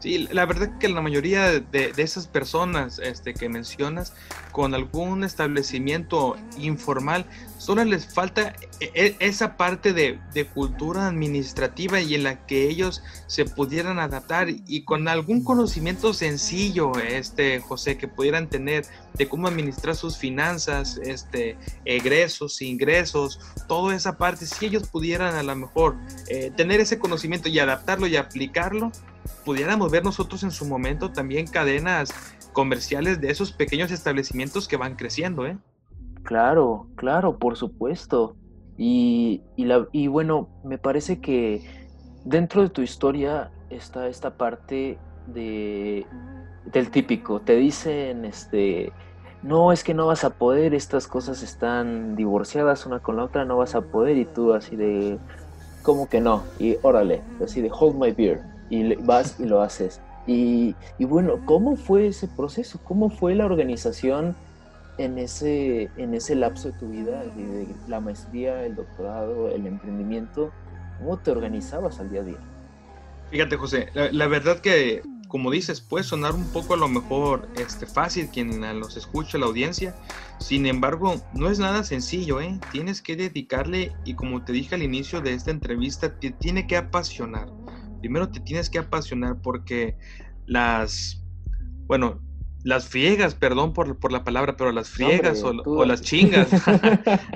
Sí, 0.00 0.26
la 0.32 0.46
verdad 0.46 0.78
que 0.78 0.88
la 0.88 1.02
mayoría 1.02 1.60
de, 1.60 1.92
esas 1.98 2.26
personas 2.26 2.98
este, 2.98 3.34
que 3.34 3.50
mencionas 3.50 4.14
con 4.50 4.74
algún 4.74 5.24
establecimiento 5.24 6.38
informal, 6.56 7.26
solo 7.58 7.84
les 7.84 8.06
falta 8.06 8.54
e, 8.80 8.90
e, 8.94 9.16
esa 9.20 9.58
parte 9.58 9.92
de, 9.92 10.18
cultura 10.54 11.06
administrativa 11.06 12.00
y 12.00 12.14
en 12.14 12.22
la 12.22 12.46
que 12.46 12.66
ellos 12.66 13.02
se 13.26 13.44
pudieran 13.44 13.98
adaptar 13.98 14.48
y 14.48 14.84
con 14.84 15.06
algún 15.06 15.44
conocimiento 15.44 16.14
sencillo, 16.14 16.92
este, 16.98 17.60
José, 17.60 17.98
que 17.98 18.08
pudieran 18.08 18.48
tener 18.48 18.86
de 19.12 19.28
cómo 19.28 19.48
administrar 19.48 19.96
sus 19.96 20.16
finanzas, 20.16 20.98
este, 21.02 21.58
egresos, 21.84 22.62
ingresos, 22.62 23.38
toda 23.68 23.94
esa 23.94 24.16
parte, 24.16 24.46
si 24.46 24.64
ellos 24.64 24.88
pudieran 24.88 25.34
a 25.34 25.42
lo 25.42 25.54
mejor 25.54 25.96
eh, 26.28 26.50
tener 26.56 26.80
ese 26.80 26.98
conocimiento 26.98 27.50
y 27.50 27.58
adaptarlo 27.58 28.06
y 28.06 28.16
aplicarlo, 28.16 28.92
pudiéramos 29.44 29.90
ver 29.90 30.04
nosotros 30.04 30.42
en 30.42 30.50
su 30.50 30.66
momento 30.66 31.10
también 31.12 31.46
cadenas 31.46 32.12
comerciales 32.52 33.20
de 33.20 33.30
esos 33.30 33.52
pequeños 33.52 33.90
establecimientos 33.90 34.68
que 34.68 34.76
van 34.76 34.96
creciendo, 34.96 35.46
¿eh? 35.46 35.58
Claro, 36.22 36.88
claro, 36.96 37.38
por 37.38 37.56
supuesto. 37.56 38.36
Y, 38.76 39.42
la, 39.56 39.86
y 39.92 40.06
bueno, 40.06 40.48
me 40.64 40.78
parece 40.78 41.20
que 41.20 41.62
dentro 42.24 42.62
de 42.62 42.70
tu 42.70 42.82
historia 42.82 43.50
está 43.68 44.08
esta 44.08 44.36
parte 44.36 44.98
de, 45.26 46.06
del 46.66 46.90
típico. 46.90 47.40
Te 47.40 47.56
dicen, 47.56 48.24
este, 48.24 48.92
no, 49.42 49.72
es 49.72 49.84
que 49.84 49.94
no 49.94 50.06
vas 50.06 50.24
a 50.24 50.30
poder, 50.30 50.74
estas 50.74 51.06
cosas 51.06 51.42
están 51.42 52.16
divorciadas 52.16 52.86
una 52.86 53.00
con 53.00 53.16
la 53.16 53.24
otra, 53.24 53.44
no 53.44 53.58
vas 53.58 53.74
a 53.74 53.82
poder. 53.82 54.16
Y 54.16 54.24
tú 54.24 54.54
así 54.54 54.76
de, 54.76 55.18
¿cómo 55.82 56.08
que 56.08 56.20
no? 56.20 56.44
Y 56.58 56.76
órale, 56.82 57.22
así 57.42 57.60
de, 57.60 57.70
hold 57.70 57.96
my 57.96 58.12
beer 58.12 58.49
y 58.70 58.94
vas 58.94 59.36
y 59.38 59.44
lo 59.44 59.60
haces. 59.60 60.00
Y, 60.26 60.74
bueno, 61.00 61.40
¿cómo 61.44 61.76
fue 61.76 62.06
ese 62.06 62.28
proceso? 62.28 62.78
¿Cómo 62.84 63.10
fue 63.10 63.34
la 63.34 63.46
organización 63.46 64.36
en 64.96 65.18
ese, 65.18 65.90
en 65.96 66.14
ese 66.14 66.36
lapso 66.36 66.70
de 66.70 66.78
tu 66.78 66.88
vida, 66.88 67.24
de, 67.36 67.66
la 67.88 68.00
maestría, 68.00 68.64
el 68.64 68.76
doctorado, 68.76 69.50
el 69.50 69.66
emprendimiento? 69.66 70.52
¿Cómo 70.98 71.18
te 71.18 71.32
organizabas 71.32 71.98
al 71.98 72.10
día 72.10 72.20
a 72.20 72.24
día? 72.24 72.38
Fíjate, 73.30 73.56
José, 73.56 73.88
la, 74.12 74.26
verdad 74.28 74.60
que, 74.60 75.02
como 75.26 75.50
dices, 75.50 75.80
puede 75.80 76.04
sonar 76.04 76.34
un 76.34 76.44
poco 76.52 76.74
a 76.74 76.76
lo 76.76 76.88
mejor 76.88 77.48
este, 77.56 77.86
fácil 77.86 78.28
quien 78.28 78.60
los 78.78 78.96
escucha, 78.96 79.38
la 79.38 79.46
audiencia. 79.46 79.96
Sin 80.38 80.66
embargo, 80.66 81.14
no 81.34 81.50
es 81.50 81.58
nada 81.58 81.82
sencillo, 81.82 82.40
¿eh? 82.40 82.58
Tienes 82.70 83.02
que 83.02 83.16
dedicarle, 83.16 83.92
y 84.04 84.14
como 84.14 84.44
te 84.44 84.52
dije 84.52 84.74
al 84.76 84.82
inicio 84.82 85.20
de 85.20 85.34
esta 85.34 85.50
entrevista, 85.50 86.18
te 86.20 86.30
tiene 86.30 86.66
que 86.66 86.76
apasionar 86.76 87.48
primero 88.00 88.28
te 88.28 88.40
tienes 88.40 88.68
que 88.68 88.78
apasionar 88.78 89.40
porque 89.40 89.96
las, 90.46 91.22
bueno, 91.86 92.20
las 92.64 92.88
friegas, 92.88 93.34
perdón 93.34 93.72
por, 93.72 93.98
por, 93.98 94.12
la 94.12 94.24
palabra, 94.24 94.56
pero 94.56 94.72
las 94.72 94.90
friegas 94.90 95.42
o, 95.42 95.84
las 95.84 96.02
chingas, 96.02 96.48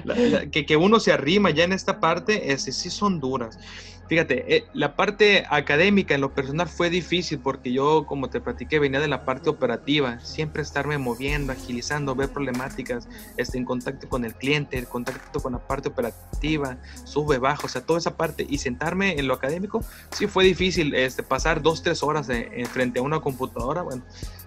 que, 0.53 0.67
que, 0.67 0.77
uno 0.77 1.01
se 1.01 1.13
arrima 1.13 1.51
ya 1.51 1.65
en 1.65 1.73
esta 1.73 2.01
parte, 2.01 2.53
ese, 2.53 2.73
sí 2.73 2.91
son 2.91 3.21
duras. 3.21 3.59
Fíjate, 4.07 4.57
eh, 4.57 4.65
la 4.75 4.97
parte 4.97 5.47
académica 5.49 6.15
en 6.15 6.21
lo 6.21 6.35
personal 6.35 6.69
fue 6.69 6.91
difícil 6.91 7.39
porque 7.39 7.73
yo, 7.73 8.05
como 8.07 8.29
te 8.29 8.41
platiqué, 8.41 8.79
venía 8.79 9.01
de 9.01 9.09
la 9.09 9.25
parte 9.25 9.49
operativa, 9.49 10.21
siempre 10.21 10.63
estarme 10.63 10.99
moviendo, 10.99 11.53
agilizando, 11.53 12.15
ver 12.15 12.29
problemáticas, 12.29 13.09
este, 13.39 13.57
en 13.57 13.65
contacto 13.65 14.09
con 14.09 14.25
el 14.25 14.35
cliente, 14.35 14.79
el 14.79 14.87
contacto 14.87 15.41
con 15.41 15.53
la 15.53 15.67
parte 15.67 15.89
operativa, 15.89 16.77
sube, 17.05 17.39
baja, 17.39 17.65
o 17.65 17.69
sea, 17.69 17.81
toda 17.81 17.99
esa 17.99 18.17
parte 18.17 18.47
y 18.49 18.59
sentarme 18.59 19.19
en 19.19 19.27
lo 19.27 19.35
académico, 19.35 19.83
sí 20.11 20.27
fue 20.27 20.45
difícil, 20.45 20.95
este, 20.95 21.23
pasar 21.23 21.63
dos, 21.63 21.83
tres 21.83 22.03
horas 22.03 22.29
en, 22.29 22.67
frente 22.67 22.99
a 22.99 23.03
una 23.03 23.21
computadora, 23.21 23.83
bueno, 23.83 24.03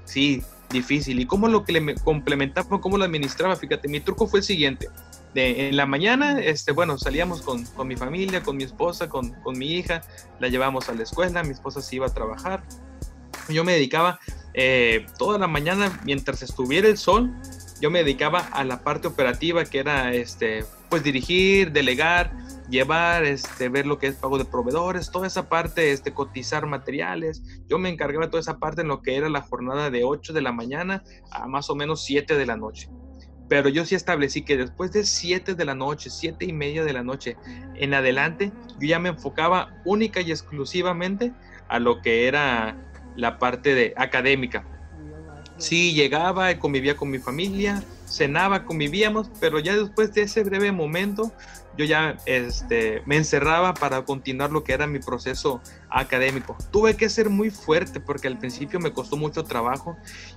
sí, 0.06 0.44
difícil. 0.70 1.20
¿Y 1.20 1.26
cómo 1.26 1.48
lo 1.48 1.64
que 1.64 1.74
le 1.74 1.96
complementaba, 1.96 2.80
cómo 2.80 2.98
lo 2.98 3.06
administraba? 3.06 3.56
Fíjate, 3.56 3.88
mi 3.88 4.02
truco 4.02 4.28
fue 4.28 4.40
el 4.40 4.46
siguiente 4.46 4.88
en 5.38 5.78
la 5.78 5.86
mañana, 5.86 6.40
este, 6.42 6.72
bueno, 6.72 6.98
salíamos 6.98 7.42
con, 7.42 7.64
con 7.64 7.88
mi 7.88 7.96
familia, 7.96 8.42
con 8.42 8.58
mi 8.58 8.64
esposa, 8.64 9.08
con, 9.08 9.32
con, 9.44 9.58
mi 9.58 9.74
hija, 9.74 10.02
la 10.40 10.48
llevamos 10.48 10.90
a 10.90 10.94
la 10.94 11.04
escuela, 11.04 11.44
mi 11.44 11.52
esposa 11.52 11.82
se 11.82 11.96
iba 11.98 12.08
a 12.08 12.14
trabajar. 12.14 12.64
Yo 13.50 13.64
me 13.64 13.74
dedicaba 13.74 14.20
eh, 14.54 15.06
toda 15.18 15.38
la 15.38 15.48
mañana, 15.48 16.02
mientras 16.04 16.42
estuviera 16.42 16.88
el 16.88 16.98
sol, 16.98 17.32
yo 17.80 17.92
me 17.92 18.00
dedicaba 18.00 18.40
a 18.40 18.64
la 18.64 18.84
parte 18.84 19.08
operativa, 19.08 19.64
que 19.66 19.80
era, 19.80 20.12
este, 20.12 20.66
pues, 20.90 21.04
dirigir, 21.04 21.72
delegar, 21.72 22.32
llevar, 22.70 23.24
este, 23.24 23.70
ver 23.70 23.86
lo 23.86 24.00
que 24.00 24.08
es 24.08 24.16
pago 24.16 24.40
de 24.40 24.46
proveedores, 24.46 25.12
toda 25.12 25.28
esa 25.28 25.50
parte, 25.50 25.92
este, 25.92 26.14
cotizar 26.14 26.66
materiales. 26.66 27.44
Yo 27.68 27.78
me 27.78 27.90
encargaba 27.90 28.26
de 28.26 28.32
toda 28.32 28.42
esa 28.42 28.58
parte 28.58 28.82
en 28.82 28.88
lo 28.88 29.04
que 29.04 29.16
era 29.16 29.30
la 29.30 29.42
jornada 29.42 29.92
de 29.92 30.04
8 30.04 30.34
de 30.34 30.42
la 30.42 30.52
mañana 30.52 31.04
a 31.32 31.48
más 31.48 31.70
o 31.70 31.76
menos 31.76 32.04
7 32.04 32.36
de 32.36 32.46
la 32.48 32.58
noche 32.58 32.90
pero 33.48 33.70
yo 33.70 33.86
sí 33.86 33.96
establecí 33.96 34.44
que 34.44 34.58
después 34.58 34.92
de 34.92 35.04
7 35.04 35.56
de 35.56 35.66
la 35.66 35.76
noche, 35.76 36.10
7 36.10 36.46
y 36.46 36.54
media 36.54 36.84
de 36.84 36.94
la 36.94 37.04
noche 37.04 37.38
en 37.76 37.94
adelante, 37.94 38.52
yo 38.80 38.88
ya 38.88 39.00
me 39.00 39.10
enfocaba 39.10 39.70
única 39.86 40.22
y 40.22 40.32
exclusivamente 40.32 41.32
a 41.70 41.80
lo 41.80 42.02
que 42.02 42.28
era 42.28 42.76
la 43.16 43.40
parte 43.40 43.74
de 43.74 43.94
académica. 43.98 44.66
Sí, 45.58 45.94
llegaba 45.94 46.52
y 46.52 46.56
convivía 46.58 46.96
con 46.96 47.10
mi 47.10 47.18
familia, 47.18 47.84
cenaba, 48.08 48.66
convivíamos, 48.66 49.32
pero 49.40 49.60
ya 49.60 49.76
después 49.76 50.14
de 50.14 50.22
ese 50.22 50.44
breve 50.44 50.72
momento, 50.72 51.32
yo 51.78 51.86
ya 51.86 52.18
este, 52.26 53.02
me 53.06 53.18
encerraba 53.18 53.74
para 53.74 54.04
continuar 54.04 54.52
lo 54.52 54.64
que 54.64 54.74
era 54.74 54.88
mi 54.88 55.00
proceso 55.00 55.62
académico. 55.90 56.58
Tuve 56.72 56.96
que 56.96 57.10
ser 57.10 57.30
muy 57.30 57.50
fuerte 57.50 58.00
porque 58.00 58.28
al 58.28 58.38
principio 58.38 58.80
me 58.80 58.92
costó 58.92 59.16
mucho 59.16 59.44
trabajo 59.44 59.96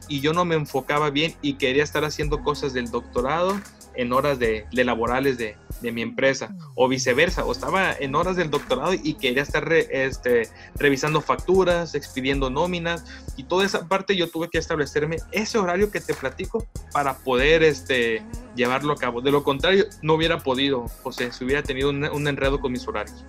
y 0.08 0.20
yo 0.20 0.32
no 0.32 0.44
me 0.44 0.54
enfocaba 0.54 1.10
bien 1.10 1.34
y 1.42 1.54
quería 1.54 1.82
estar 1.82 2.04
haciendo 2.04 2.42
cosas 2.42 2.72
del 2.72 2.90
doctorado 2.90 3.58
en 3.94 4.12
horas 4.12 4.38
de, 4.38 4.66
laborales 4.72 5.36
de, 5.38 5.56
mi 5.82 6.02
empresa 6.02 6.54
o 6.74 6.88
viceversa, 6.88 7.44
o 7.44 7.52
estaba 7.52 7.92
en 7.92 8.14
horas 8.14 8.36
del 8.36 8.50
doctorado 8.50 8.92
y 8.92 9.14
quería 9.14 9.42
estar 9.42 9.70
este, 9.72 10.42
revisando 10.74 11.22
facturas, 11.22 11.94
expidiendo 11.94 12.50
nóminas 12.50 13.04
y 13.36 13.44
toda 13.44 13.64
esa 13.64 13.88
parte 13.88 14.14
yo 14.14 14.28
tuve 14.30 14.50
que 14.50 14.58
establecerme 14.58 15.16
ese 15.32 15.58
horario 15.58 15.90
que 15.90 16.00
te 16.00 16.12
platico 16.12 16.66
para 16.92 17.14
poder 17.14 17.62
este, 17.62 18.22
llevarlo 18.60 18.92
a 18.92 18.96
cabo. 18.96 19.22
De 19.22 19.30
lo 19.30 19.42
contrario, 19.42 19.84
no 20.02 20.14
hubiera 20.14 20.38
podido, 20.38 20.86
José, 21.02 21.32
si 21.32 21.44
hubiera 21.44 21.62
tenido 21.62 21.90
un, 21.90 22.04
un 22.04 22.28
enredo 22.28 22.60
con 22.60 22.72
mis 22.72 22.86
horarios. 22.86 23.24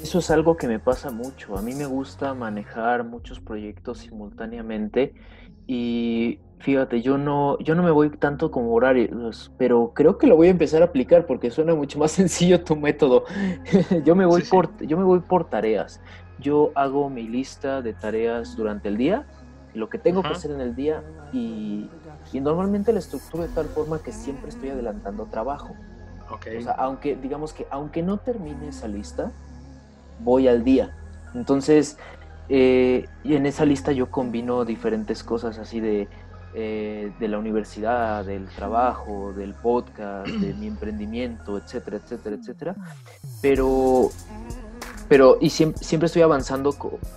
Eso 0.00 0.18
es 0.18 0.30
algo 0.30 0.56
que 0.56 0.66
me 0.66 0.78
pasa 0.78 1.10
mucho. 1.10 1.56
A 1.56 1.62
mí 1.62 1.74
me 1.74 1.86
gusta 1.86 2.34
manejar 2.34 3.04
muchos 3.04 3.40
proyectos 3.40 3.98
simultáneamente 3.98 5.14
y 5.66 6.40
fíjate, 6.58 7.02
yo 7.02 7.18
no, 7.18 7.58
yo 7.58 7.74
no 7.74 7.82
me 7.82 7.90
voy 7.90 8.10
tanto 8.10 8.50
como 8.50 8.72
horarios, 8.72 9.52
pero 9.58 9.92
creo 9.94 10.18
que 10.18 10.26
lo 10.26 10.36
voy 10.36 10.48
a 10.48 10.50
empezar 10.50 10.82
a 10.82 10.86
aplicar 10.86 11.26
porque 11.26 11.50
suena 11.50 11.74
mucho 11.74 11.98
más 11.98 12.10
sencillo 12.20 12.64
tu 12.64 12.76
método. 12.76 13.24
yo, 14.04 14.14
me 14.16 14.26
voy 14.26 14.42
por, 14.42 14.76
yo 14.84 14.96
me 14.96 15.04
voy 15.04 15.20
por 15.20 15.48
tareas. 15.48 16.00
Yo 16.40 16.72
hago 16.74 17.08
mi 17.10 17.28
lista 17.28 17.80
de 17.80 17.92
tareas 17.92 18.56
durante 18.56 18.88
el 18.88 18.96
día, 18.96 19.26
lo 19.74 19.88
que 19.88 19.98
tengo 19.98 20.22
que 20.22 20.28
hacer 20.28 20.50
en 20.50 20.60
el 20.60 20.74
día 20.74 21.02
y, 21.32 21.88
y, 22.32 22.40
normalmente 22.40 22.92
la 22.92 22.98
estructuro 22.98 23.44
de 23.44 23.48
tal 23.50 23.66
forma 23.66 24.00
que 24.00 24.12
siempre 24.12 24.48
estoy 24.48 24.70
adelantando 24.70 25.26
trabajo. 25.26 25.74
Okay. 26.30 26.58
O 26.58 26.62
sea, 26.62 26.72
aunque 26.72 27.16
digamos 27.16 27.52
que 27.52 27.66
aunque 27.70 28.02
no 28.02 28.18
termine 28.18 28.68
esa 28.68 28.88
lista, 28.88 29.30
voy 30.20 30.48
al 30.48 30.64
día. 30.64 30.96
Entonces, 31.34 31.98
eh, 32.48 33.08
y 33.22 33.34
en 33.34 33.46
esa 33.46 33.64
lista 33.64 33.92
yo 33.92 34.10
combino 34.10 34.64
diferentes 34.64 35.24
cosas 35.24 35.58
así 35.58 35.80
de, 35.80 36.08
eh, 36.54 37.12
de 37.18 37.28
la 37.28 37.38
universidad, 37.38 38.24
del 38.24 38.46
trabajo, 38.48 39.32
del 39.32 39.54
podcast, 39.54 40.28
de 40.28 40.54
mi 40.54 40.66
emprendimiento, 40.66 41.58
etcétera, 41.58 41.96
etcétera, 41.96 42.36
etcétera. 42.36 42.76
Pero, 43.40 44.10
pero 45.08 45.38
y 45.40 45.50
siempre, 45.50 45.82
siempre 45.82 46.06
estoy 46.06 46.22
avanzando 46.22 46.74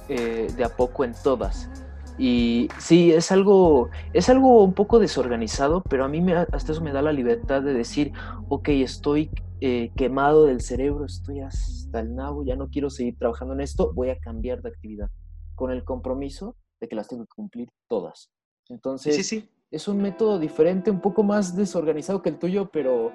eh, 0.09 0.51
de 0.55 0.63
a 0.63 0.69
poco 0.69 1.03
en 1.03 1.13
todas. 1.23 1.69
Y 2.17 2.69
sí, 2.79 3.11
es 3.11 3.31
algo, 3.31 3.89
es 4.13 4.29
algo 4.29 4.63
un 4.63 4.73
poco 4.73 4.99
desorganizado, 4.99 5.83
pero 5.83 6.03
a 6.03 6.07
mí 6.07 6.21
me, 6.21 6.33
hasta 6.33 6.71
eso 6.71 6.81
me 6.81 6.91
da 6.91 7.01
la 7.01 7.11
libertad 7.11 7.61
de 7.61 7.73
decir, 7.73 8.11
ok, 8.49 8.69
estoy 8.69 9.29
eh, 9.61 9.91
quemado 9.95 10.45
del 10.45 10.61
cerebro, 10.61 11.05
estoy 11.05 11.41
hasta 11.41 11.99
el 11.99 12.15
nabo, 12.15 12.43
ya 12.43 12.55
no 12.55 12.69
quiero 12.69 12.89
seguir 12.89 13.17
trabajando 13.17 13.53
en 13.53 13.61
esto, 13.61 13.93
voy 13.93 14.09
a 14.09 14.17
cambiar 14.19 14.61
de 14.61 14.69
actividad, 14.69 15.09
con 15.55 15.71
el 15.71 15.83
compromiso 15.83 16.55
de 16.79 16.87
que 16.87 16.95
las 16.95 17.07
tengo 17.07 17.25
que 17.25 17.35
cumplir 17.35 17.69
todas. 17.87 18.31
Entonces, 18.69 19.15
sí, 19.15 19.23
sí. 19.23 19.49
es 19.71 19.87
un 19.87 19.97
método 19.97 20.39
diferente, 20.39 20.91
un 20.91 21.01
poco 21.01 21.23
más 21.23 21.55
desorganizado 21.55 22.21
que 22.21 22.29
el 22.29 22.39
tuyo, 22.39 22.69
pero 22.71 23.11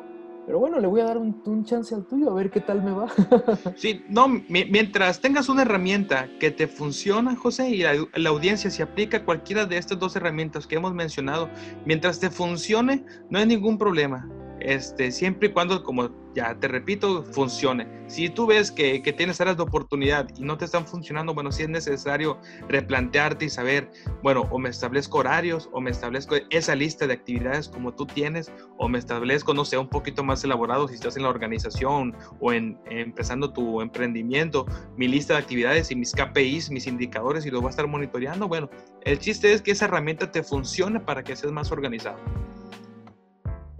pero 0.46 0.58
bueno, 0.58 0.80
le 0.80 0.86
voy 0.86 1.00
a 1.00 1.04
dar 1.04 1.18
un, 1.18 1.64
chance 1.64 1.94
al 1.94 2.04
tuyo 2.04 2.30
a 2.30 2.34
ver 2.34 2.50
qué 2.50 2.60
tal 2.60 2.82
me 2.82 2.90
va. 2.90 3.08
sí, 3.76 4.04
no, 4.08 4.26
mientras 4.48 5.20
tengas 5.20 5.48
una 5.48 5.62
herramienta 5.62 6.28
que 6.40 6.50
te 6.50 6.66
funciona, 6.66 7.36
José, 7.36 7.70
y 7.70 7.82
la, 7.82 8.30
audiencia 8.30 8.70
se 8.70 8.82
aplica 8.82 9.24
cualquiera 9.24 9.66
de 9.66 9.78
estas 9.78 9.98
dos 9.98 10.16
herramientas 10.16 10.66
que 10.66 10.76
hemos 10.76 10.94
mencionado, 10.94 11.48
mientras 11.84 12.18
te 12.18 12.30
funcione, 12.30 13.04
no 13.30 13.38
hay 13.38 13.46
ningún 13.46 13.78
problema 13.78 14.28
este, 14.64 15.10
siempre 15.10 15.48
y 15.48 15.52
cuando, 15.52 15.82
como 15.82 16.10
ya 16.34 16.58
te 16.58 16.68
repito, 16.68 17.24
funcione. 17.24 17.86
Si 18.06 18.28
tú 18.28 18.46
ves 18.46 18.70
que, 18.70 19.02
que, 19.02 19.12
tienes 19.12 19.40
áreas 19.40 19.56
de 19.56 19.62
oportunidad 19.62 20.28
y 20.36 20.42
no 20.42 20.56
te 20.56 20.64
están 20.64 20.86
funcionando, 20.86 21.34
bueno, 21.34 21.52
si 21.52 21.62
es 21.62 21.68
necesario 21.68 22.38
replantearte 22.68 23.46
y 23.46 23.50
saber, 23.50 23.90
bueno, 24.22 24.48
o 24.50 24.58
me 24.58 24.70
establezco 24.70 25.18
horarios, 25.18 25.68
o 25.72 25.80
me 25.80 25.90
establezco 25.90 26.36
esa 26.50 26.74
lista 26.74 27.06
de 27.06 27.14
actividades 27.14 27.68
como 27.68 27.92
tú 27.92 28.06
tienes, 28.06 28.50
o 28.78 28.88
me 28.88 28.98
establezco, 28.98 29.54
no 29.54 29.64
sé, 29.64 29.78
un 29.78 29.88
poquito 29.88 30.24
más 30.24 30.42
elaborado 30.44 30.88
si 30.88 30.94
estás 30.94 31.16
en 31.16 31.22
la 31.22 31.28
organización 31.28 32.16
o 32.40 32.52
en, 32.52 32.78
empezando 32.86 33.52
tu 33.52 33.80
emprendimiento, 33.80 34.66
mi 34.96 35.08
lista 35.08 35.34
de 35.34 35.40
actividades 35.40 35.90
y 35.90 35.96
mis 35.96 36.12
KPIs, 36.12 36.70
mis 36.70 36.86
indicadores 36.86 37.46
y 37.46 37.50
lo 37.50 37.60
voy 37.60 37.68
a 37.68 37.70
estar 37.70 37.86
monitoreando. 37.86 38.48
Bueno, 38.48 38.70
el 39.02 39.18
chiste 39.18 39.52
es 39.52 39.62
que 39.62 39.72
esa 39.72 39.86
herramienta 39.86 40.30
te 40.30 40.42
funcione 40.42 41.00
para 41.00 41.22
que 41.22 41.36
seas 41.36 41.52
más 41.52 41.70
organizado. 41.72 42.18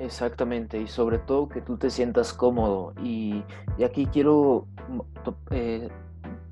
Exactamente, 0.03 0.81
y 0.81 0.89
sobre 0.89 1.19
todo 1.19 1.49
que 1.49 1.61
tú 1.61 1.77
te 1.77 1.89
sientas 1.89 2.33
cómodo. 2.33 2.93
Y, 3.05 3.45
aquí 3.85 4.07
quiero 4.07 4.67
mm, 4.89 5.01
eh, 5.51 5.89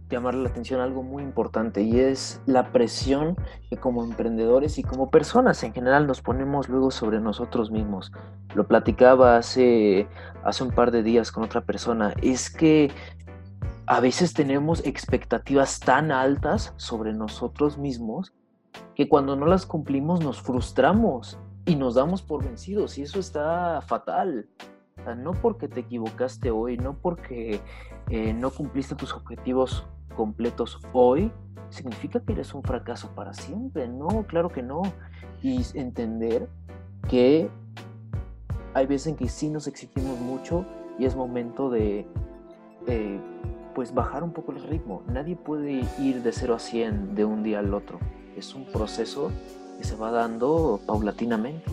llamar 0.08 0.34
la 0.36 0.48
atención 0.48 0.80
a 0.80 0.84
algo 0.84 1.02
muy 1.02 1.24
importante 1.24 1.82
y 1.82 1.98
es 1.98 2.40
la 2.46 2.70
presión 2.70 3.36
que 3.68 3.76
como 3.76 4.04
emprendedores 4.04 4.78
y 4.78 4.84
como 4.84 5.10
personas 5.10 5.64
en 5.64 5.72
general 5.72 6.06
nos 6.06 6.22
ponemos 6.22 6.68
luego 6.68 6.92
sobre 6.92 7.18
nosotros 7.18 7.72
mismos. 7.72 8.12
Lo 8.54 8.68
platicaba 8.68 9.36
hace, 9.36 10.06
hace 10.44 10.62
un 10.62 10.70
par 10.70 10.92
de 10.92 11.02
días 11.02 11.32
con 11.32 11.42
otra 11.42 11.62
persona. 11.62 12.14
Es 12.22 12.50
que 12.50 12.92
a 13.86 13.98
veces 13.98 14.32
tenemos 14.32 14.86
expectativas 14.86 15.80
tan 15.80 16.12
altas 16.12 16.72
sobre 16.76 17.14
nosotros 17.14 17.78
mismos 17.78 18.32
que 18.94 19.08
cuando 19.08 19.34
no 19.34 19.46
las 19.46 19.66
cumplimos 19.66 20.20
nos 20.20 20.40
frustramos 20.40 21.36
y 21.66 21.76
nos 21.76 21.94
damos 21.94 22.22
por 22.22 22.44
vencidos 22.44 22.98
y 22.98 23.02
eso 23.02 23.20
está 23.20 23.80
fatal. 23.82 24.48
no 25.16 25.32
porque 25.32 25.68
te 25.68 25.80
equivocaste 25.80 26.50
hoy, 26.50 26.76
no 26.76 26.94
porque 26.94 27.60
eh, 28.08 28.32
no 28.32 28.50
cumpliste 28.50 28.94
tus 28.94 29.14
objetivos 29.14 29.86
completos 30.14 30.80
hoy, 30.92 31.32
significa 31.70 32.20
que 32.20 32.32
eres 32.32 32.54
un 32.54 32.62
fracaso 32.62 33.14
para 33.14 33.32
siempre. 33.32 33.88
No, 33.88 34.24
claro 34.26 34.50
que 34.50 34.62
no. 34.62 34.82
Y 35.42 35.62
entender 35.74 36.48
que 37.08 37.48
hay 38.74 38.86
veces 38.86 39.08
en 39.08 39.16
que 39.16 39.28
sí 39.28 39.48
nos 39.48 39.66
exigimos 39.66 40.18
mucho 40.20 40.66
y 40.98 41.06
es 41.06 41.16
momento 41.16 41.70
de, 41.70 42.06
pues 43.74 43.94
bajar 43.94 44.22
un 44.22 44.32
poco 44.32 44.52
el 44.52 44.62
ritmo. 44.62 45.02
Nadie 45.08 45.36
puede 45.36 45.82
ir 45.98 46.22
de 46.22 46.32
0 46.32 46.54
a 46.54 46.58
100 46.58 47.14
de 47.14 47.24
un 47.24 47.42
día 47.42 47.60
al 47.60 47.72
otro. 47.72 47.98
Es 48.36 48.54
un 48.54 48.66
proceso 48.66 49.30
se 49.84 49.96
va 49.96 50.10
dando 50.10 50.80
paulatinamente. 50.86 51.64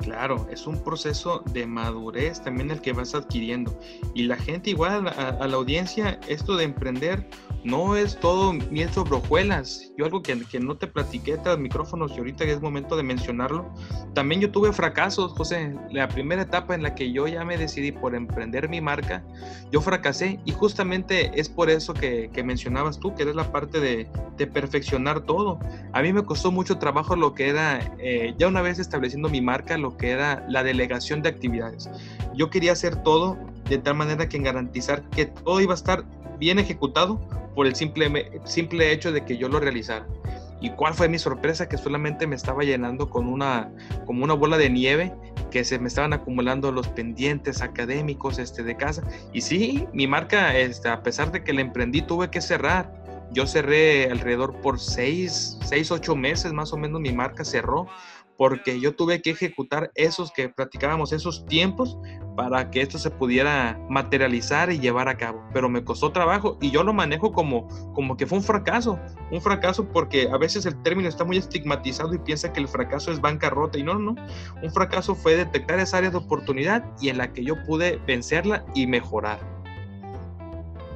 Claro, 0.00 0.46
es 0.50 0.66
un 0.66 0.82
proceso 0.82 1.42
de 1.52 1.66
madurez 1.66 2.40
también 2.40 2.70
el 2.70 2.80
que 2.80 2.92
vas 2.92 3.14
adquiriendo. 3.14 3.78
Y 4.14 4.22
la 4.22 4.36
gente 4.36 4.70
igual 4.70 5.08
a, 5.08 5.46
la 5.46 5.56
audiencia, 5.56 6.18
esto 6.26 6.56
de 6.56 6.64
emprender 6.64 7.28
no 7.64 7.96
es 7.96 8.18
todo 8.18 8.52
miel 8.52 8.90
sobre 8.92 9.16
hojuelas. 9.16 9.92
Yo 9.96 10.04
algo 10.04 10.22
que, 10.22 10.38
que 10.44 10.60
no 10.60 10.76
te 10.76 10.86
platiqué 10.86 11.36
tras 11.36 11.58
micrófonos 11.58 12.12
y 12.12 12.18
ahorita 12.18 12.44
es 12.44 12.60
momento 12.60 12.96
de 12.96 13.02
mencionarlo. 13.02 13.68
También 14.14 14.40
yo 14.40 14.50
tuve 14.50 14.72
fracasos, 14.72 15.32
José. 15.32 15.74
La 15.90 16.08
primera 16.08 16.42
etapa 16.42 16.74
en 16.74 16.82
la 16.82 16.94
que 16.94 17.12
yo 17.12 17.26
ya 17.26 17.44
me 17.44 17.58
decidí 17.58 17.92
por 17.92 18.14
emprender 18.14 18.68
mi 18.68 18.80
marca, 18.80 19.22
yo 19.70 19.80
fracasé 19.80 20.40
y 20.44 20.52
justamente 20.52 21.32
es 21.38 21.48
por 21.48 21.70
eso 21.70 21.92
que, 21.92 22.30
que 22.32 22.42
mencionabas 22.42 22.98
tú, 22.98 23.14
que 23.14 23.22
eres 23.22 23.34
la 23.34 23.50
parte 23.52 23.80
de, 23.80 24.08
de, 24.36 24.46
perfeccionar 24.46 25.20
todo. 25.20 25.58
A 25.92 26.02
mí 26.02 26.12
me 26.12 26.24
costó 26.24 26.50
mucho 26.50 26.78
trabajo 26.78 27.14
lo 27.14 27.34
que 27.34 27.48
era, 27.48 27.94
eh, 27.98 28.34
ya 28.38 28.48
una 28.48 28.62
vez 28.62 28.78
estableciendo 28.78 29.28
mi 29.28 29.40
marca, 29.40 29.76
lo 29.76 29.96
que 29.96 30.10
era 30.10 30.44
la 30.48 30.62
delegación 30.62 31.22
de 31.22 31.28
actividades. 31.28 31.90
Yo 32.34 32.50
quería 32.50 32.72
hacer 32.72 32.96
todo 33.02 33.36
de 33.68 33.78
tal 33.78 33.94
manera 33.94 34.28
que 34.28 34.38
garantizar 34.38 35.02
que 35.10 35.26
todo 35.26 35.60
iba 35.60 35.74
a 35.74 35.76
estar 35.76 36.04
bien 36.38 36.58
ejecutado 36.58 37.20
por 37.54 37.66
el 37.66 37.74
simple, 37.74 38.40
simple 38.44 38.92
hecho 38.92 39.12
de 39.12 39.24
que 39.24 39.36
yo 39.36 39.48
lo 39.48 39.60
realizara. 39.60 40.06
¿Y 40.60 40.70
cuál 40.70 40.92
fue 40.94 41.08
mi 41.08 41.18
sorpresa? 41.18 41.68
Que 41.68 41.78
solamente 41.78 42.26
me 42.26 42.36
estaba 42.36 42.62
llenando 42.62 43.08
con 43.08 43.26
una, 43.26 43.72
como 44.04 44.24
una 44.24 44.34
bola 44.34 44.58
de 44.58 44.68
nieve, 44.68 45.12
que 45.50 45.64
se 45.64 45.78
me 45.78 45.88
estaban 45.88 46.12
acumulando 46.12 46.70
los 46.70 46.86
pendientes 46.88 47.62
académicos 47.62 48.38
este, 48.38 48.62
de 48.62 48.76
casa. 48.76 49.02
Y 49.32 49.40
sí, 49.40 49.86
mi 49.92 50.06
marca, 50.06 50.56
este, 50.56 50.88
a 50.88 51.02
pesar 51.02 51.32
de 51.32 51.42
que 51.42 51.54
la 51.54 51.62
emprendí, 51.62 52.02
tuve 52.02 52.30
que 52.30 52.40
cerrar. 52.42 52.92
Yo 53.32 53.46
cerré 53.46 54.10
alrededor 54.10 54.60
por 54.60 54.78
seis, 54.80 55.56
seis, 55.64 55.90
ocho 55.90 56.16
meses 56.16 56.52
más 56.52 56.72
o 56.72 56.76
menos, 56.76 57.00
mi 57.00 57.12
marca 57.12 57.44
cerró 57.44 57.86
porque 58.40 58.80
yo 58.80 58.96
tuve 58.96 59.20
que 59.20 59.32
ejecutar 59.32 59.92
esos 59.94 60.32
que 60.32 60.48
platicábamos, 60.48 61.12
esos 61.12 61.44
tiempos, 61.44 61.98
para 62.36 62.70
que 62.70 62.80
esto 62.80 62.96
se 62.96 63.10
pudiera 63.10 63.78
materializar 63.90 64.72
y 64.72 64.80
llevar 64.80 65.10
a 65.10 65.18
cabo. 65.18 65.44
Pero 65.52 65.68
me 65.68 65.84
costó 65.84 66.10
trabajo 66.10 66.56
y 66.58 66.70
yo 66.70 66.82
lo 66.82 66.94
manejo 66.94 67.32
como, 67.32 67.68
como 67.92 68.16
que 68.16 68.26
fue 68.26 68.38
un 68.38 68.44
fracaso, 68.44 68.98
un 69.30 69.42
fracaso 69.42 69.86
porque 69.92 70.30
a 70.32 70.38
veces 70.38 70.64
el 70.64 70.80
término 70.80 71.06
está 71.06 71.22
muy 71.22 71.36
estigmatizado 71.36 72.14
y 72.14 72.18
piensa 72.18 72.50
que 72.50 72.60
el 72.60 72.68
fracaso 72.68 73.12
es 73.12 73.20
bancarrota 73.20 73.76
y 73.76 73.82
no, 73.82 73.98
no, 73.98 74.14
un 74.62 74.70
fracaso 74.72 75.14
fue 75.14 75.36
detectar 75.36 75.78
esa 75.78 75.98
área 75.98 76.08
de 76.08 76.16
oportunidad 76.16 76.82
y 76.98 77.10
en 77.10 77.18
la 77.18 77.34
que 77.34 77.44
yo 77.44 77.62
pude 77.66 77.98
vencerla 78.06 78.64
y 78.74 78.86
mejorar. 78.86 79.38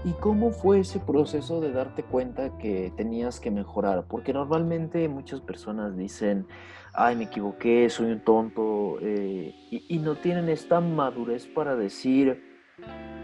¿Y 0.07 0.12
cómo 0.12 0.50
fue 0.50 0.80
ese 0.80 0.98
proceso 0.98 1.61
de 1.61 1.72
darte 1.72 2.04
cuenta 2.04 2.57
que 2.57 2.90
tenías 2.96 3.38
que 3.38 3.50
mejorar? 3.50 4.04
Porque 4.09 4.33
normalmente 4.33 5.09
muchas 5.09 5.40
personas 5.40 5.96
dicen, 5.96 6.46
ay, 6.94 7.16
me 7.16 7.24
equivoqué, 7.24 7.88
soy 7.90 8.12
un 8.12 8.20
tonto, 8.20 8.98
eh, 9.00 9.54
y, 9.70 9.98
no 9.98 10.16
tienen 10.16 10.48
esta 10.48 10.80
madurez 10.80 11.46
para 11.46 11.74
decir, 11.76 12.42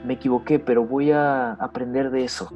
me 0.04 0.14
equivoqué, 0.14 0.59
pero 0.59 0.85
voy 0.85 1.12
a 1.12 1.52
aprender 1.52 2.11
de 2.11 2.24
eso. 2.24 2.50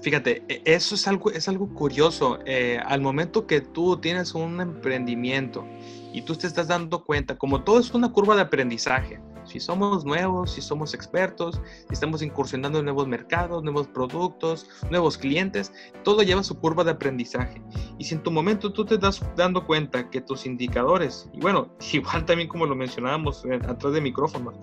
Fíjate, 0.00 0.44
e, 0.48 0.62
eso 0.64 0.94
es 0.94 1.06
algo, 1.08 1.30
es 1.30 1.48
algo 1.48 1.74
curioso. 1.74 2.38
Eh, 2.46 2.78
al 2.84 3.00
momento 3.00 3.46
que 3.46 3.60
tú 3.60 3.98
tienes 3.98 4.34
un 4.34 4.60
emprendimiento 4.60 5.66
y 6.12 6.22
tú 6.22 6.36
te 6.36 6.46
estás 6.46 6.68
dando 6.68 7.04
cuenta, 7.04 7.36
como 7.36 7.62
todo 7.64 7.80
es 7.80 7.92
una 7.92 8.12
curva 8.12 8.36
de 8.36 8.42
aprendizaje, 8.42 9.20
si 9.50 9.58
somos 9.58 10.04
nuevos, 10.04 10.52
si 10.52 10.60
somos 10.60 10.94
expertos, 10.94 11.60
si 11.88 11.94
estamos 11.94 12.22
incursionando 12.22 12.78
en 12.78 12.84
nuevos 12.84 13.08
mercados, 13.08 13.64
nuevos 13.64 13.88
productos, 13.88 14.68
nuevos 14.90 15.18
clientes, 15.18 15.72
todo 16.04 16.22
lleva 16.22 16.44
su 16.44 16.58
curva 16.58 16.84
de 16.84 16.92
aprendizaje. 16.92 17.60
Y 17.98 18.04
si 18.04 18.14
en 18.14 18.22
tu 18.22 18.30
momento 18.30 18.72
tú 18.72 18.84
te 18.84 18.94
estás 18.94 19.20
dando 19.36 19.66
cuenta 19.66 20.08
que 20.08 20.20
tus 20.20 20.46
indicadores, 20.46 21.28
y 21.34 21.40
bueno, 21.40 21.74
igual 21.92 22.24
también 22.24 22.48
como 22.48 22.64
lo 22.66 22.76
mencionábamos 22.76 23.44
eh, 23.44 23.58
atrás 23.66 23.92
de 23.92 24.00
micrófonos, 24.00 24.54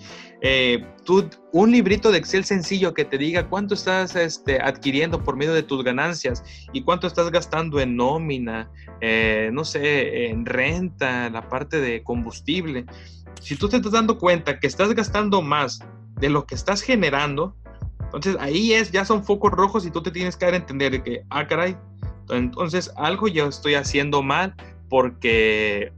eh, 0.41 0.85
tú, 1.03 1.29
un 1.51 1.71
librito 1.71 2.11
de 2.11 2.19
Excel 2.19 2.45
sencillo 2.45 2.93
que 2.93 3.03
te 3.03 3.17
diga 3.17 3.49
cuánto 3.49 3.73
estás 3.73 4.15
este, 4.15 4.61
adquiriendo 4.61 5.21
por 5.21 5.35
medio 5.35 5.53
de 5.53 5.63
tus 5.63 5.83
ganancias 5.83 6.43
y 6.71 6.81
cuánto 6.83 7.07
estás 7.07 7.29
gastando 7.29 7.81
en 7.81 7.97
nómina, 7.97 8.71
eh, 9.01 9.49
no 9.51 9.65
sé, 9.65 10.27
en 10.27 10.45
renta, 10.45 11.29
la 11.29 11.49
parte 11.49 11.81
de 11.81 12.03
combustible 12.03 12.85
si 13.41 13.55
tú 13.55 13.69
te 13.69 13.77
estás 13.77 13.91
dando 13.91 14.17
cuenta 14.17 14.59
que 14.59 14.67
estás 14.67 14.93
gastando 14.93 15.41
más 15.41 15.79
de 16.19 16.29
lo 16.29 16.45
que 16.45 16.55
estás 16.55 16.81
generando, 16.81 17.55
entonces 18.01 18.37
ahí 18.39 18.73
es, 18.73 18.91
ya 18.91 19.05
son 19.05 19.23
focos 19.23 19.51
rojos 19.51 19.85
y 19.85 19.91
tú 19.91 20.01
te 20.01 20.11
tienes 20.11 20.35
que 20.37 20.45
dar 20.45 20.53
a 20.53 20.57
entender 20.57 20.91
de 20.91 21.03
que, 21.03 21.23
ah, 21.29 21.45
caray, 21.47 21.77
entonces 22.29 22.91
algo 22.95 23.27
yo 23.27 23.47
estoy 23.47 23.75
haciendo 23.75 24.21
mal 24.21 24.55
porque 24.89 25.91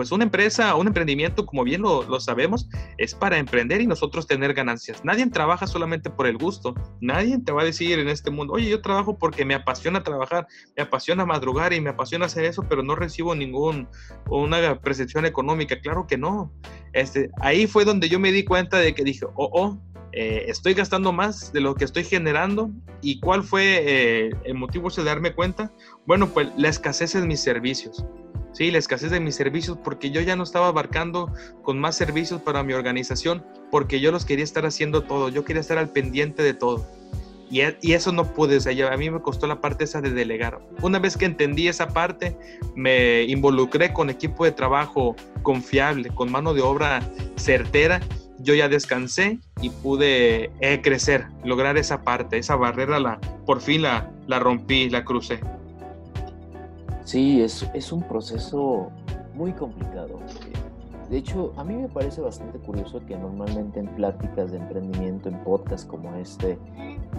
pues 0.00 0.12
una 0.12 0.24
empresa, 0.24 0.74
un 0.76 0.86
emprendimiento, 0.86 1.44
como 1.44 1.62
bien 1.62 1.82
lo, 1.82 2.20
sabemos, 2.20 2.70
es 2.96 3.14
para 3.14 3.36
emprender 3.36 3.82
y 3.82 3.86
nosotros 3.86 4.26
tener 4.26 4.54
ganancias. 4.54 5.04
Nadie 5.04 5.26
trabaja 5.28 5.66
solamente 5.66 6.08
por 6.08 6.26
el 6.26 6.38
gusto. 6.38 6.74
Nadie 7.02 7.38
te 7.38 7.52
va 7.52 7.60
a 7.60 7.64
decir 7.66 7.98
en 7.98 8.08
este 8.08 8.30
mundo, 8.30 8.54
oye, 8.54 8.70
yo 8.70 8.80
trabajo 8.80 9.18
porque 9.18 9.44
me 9.44 9.52
apasiona 9.52 10.02
trabajar, 10.02 10.46
me 10.74 10.84
apasiona 10.84 11.26
madrugar 11.26 11.74
y 11.74 11.82
me 11.82 11.90
apasiona 11.90 12.24
hacer 12.24 12.46
eso, 12.46 12.64
pero 12.66 12.82
no 12.82 12.96
recibo 12.96 13.34
ningún, 13.34 13.88
una 14.30 14.80
percepción 14.80 15.26
económica. 15.26 15.78
Claro 15.82 16.06
que 16.06 16.16
no. 16.16 16.50
Este, 16.94 17.28
ahí 17.42 17.66
fue 17.66 17.84
donde 17.84 18.08
yo 18.08 18.18
me 18.18 18.32
di 18.32 18.42
cuenta 18.42 18.78
de 18.78 18.94
que 18.94 19.04
dije, 19.04 19.26
oh, 19.26 19.50
oh, 19.52 19.78
eh, 20.12 20.44
estoy 20.48 20.74
gastando 20.74 21.12
más 21.12 21.52
de 21.52 21.60
lo 21.60 21.74
que 21.74 21.84
estoy 21.84 22.04
generando. 22.04 22.70
¿Y 23.00 23.20
cuál 23.20 23.42
fue 23.42 23.82
eh, 23.84 24.30
el 24.44 24.54
motivo 24.54 24.90
de 24.90 25.04
darme 25.04 25.34
cuenta? 25.34 25.72
Bueno, 26.06 26.28
pues 26.28 26.48
la 26.56 26.68
escasez 26.68 27.14
en 27.14 27.28
mis 27.28 27.40
servicios. 27.40 28.04
Sí, 28.52 28.70
la 28.70 28.78
escasez 28.78 29.12
de 29.12 29.20
mis 29.20 29.36
servicios 29.36 29.78
porque 29.82 30.10
yo 30.10 30.20
ya 30.20 30.34
no 30.34 30.42
estaba 30.42 30.68
abarcando 30.68 31.32
con 31.62 31.78
más 31.78 31.96
servicios 31.96 32.42
para 32.42 32.64
mi 32.64 32.72
organización 32.72 33.44
porque 33.70 34.00
yo 34.00 34.10
los 34.10 34.24
quería 34.24 34.42
estar 34.42 34.66
haciendo 34.66 35.04
todo, 35.04 35.28
yo 35.28 35.44
quería 35.44 35.60
estar 35.60 35.78
al 35.78 35.90
pendiente 35.90 36.42
de 36.42 36.54
todo. 36.54 36.84
Y, 37.50 37.62
e, 37.62 37.76
eso 37.82 38.12
no 38.12 38.32
pude, 38.32 38.58
o 38.58 38.88
a 38.92 38.96
mí 38.96 39.10
me 39.10 39.20
costó 39.20 39.46
la 39.46 39.60
parte 39.60 39.84
esa 39.84 40.00
de 40.00 40.10
delegar. 40.10 40.60
Una 40.82 40.98
vez 40.98 41.16
que 41.16 41.24
entendí 41.24 41.68
esa 41.68 41.88
parte, 41.88 42.36
me 42.76 43.24
involucré 43.24 43.92
con 43.92 44.08
equipo 44.08 44.44
de 44.44 44.52
trabajo 44.52 45.16
confiable, 45.42 46.10
con 46.10 46.30
mano 46.30 46.54
de 46.54 46.62
obra 46.62 47.02
certera. 47.36 48.00
Yo 48.42 48.54
ya 48.54 48.68
descansé 48.68 49.38
y 49.60 49.70
pude 49.70 50.50
eh, 50.60 50.80
crecer, 50.82 51.26
lograr 51.44 51.76
esa 51.76 52.02
parte, 52.02 52.38
esa 52.38 52.56
barrera, 52.56 52.98
la, 52.98 53.20
por 53.46 53.60
fin 53.60 53.82
la, 53.82 54.10
la 54.26 54.38
rompí, 54.38 54.88
la 54.88 55.04
crucé. 55.04 55.40
Sí, 57.04 57.42
es, 57.42 57.66
es 57.74 57.92
un 57.92 58.02
proceso 58.02 58.90
muy 59.34 59.52
complicado. 59.52 60.20
De 61.10 61.18
hecho, 61.18 61.52
a 61.56 61.64
mí 61.64 61.74
me 61.74 61.88
parece 61.88 62.20
bastante 62.20 62.58
curioso 62.60 63.04
que 63.04 63.16
normalmente 63.16 63.80
en 63.80 63.88
pláticas 63.88 64.52
de 64.52 64.58
emprendimiento, 64.58 65.28
en 65.28 65.42
podcasts 65.42 65.84
como 65.84 66.14
este 66.14 66.56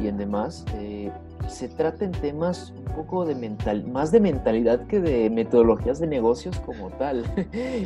y 0.02 0.08
en 0.08 0.18
demás, 0.18 0.64
eh, 0.76 1.12
se 1.50 1.68
traten 1.68 2.12
temas 2.12 2.74
un 2.78 2.86
poco 2.96 3.26
de 3.26 3.36
mental, 3.36 3.86
más 3.88 4.14
de 4.14 4.22
mentalidad 4.22 4.88
que 4.88 5.02
de 5.02 5.30
metodologías 5.30 6.00
de 6.00 6.08
negocios 6.08 6.58
como 6.66 6.90
tal. 6.92 7.26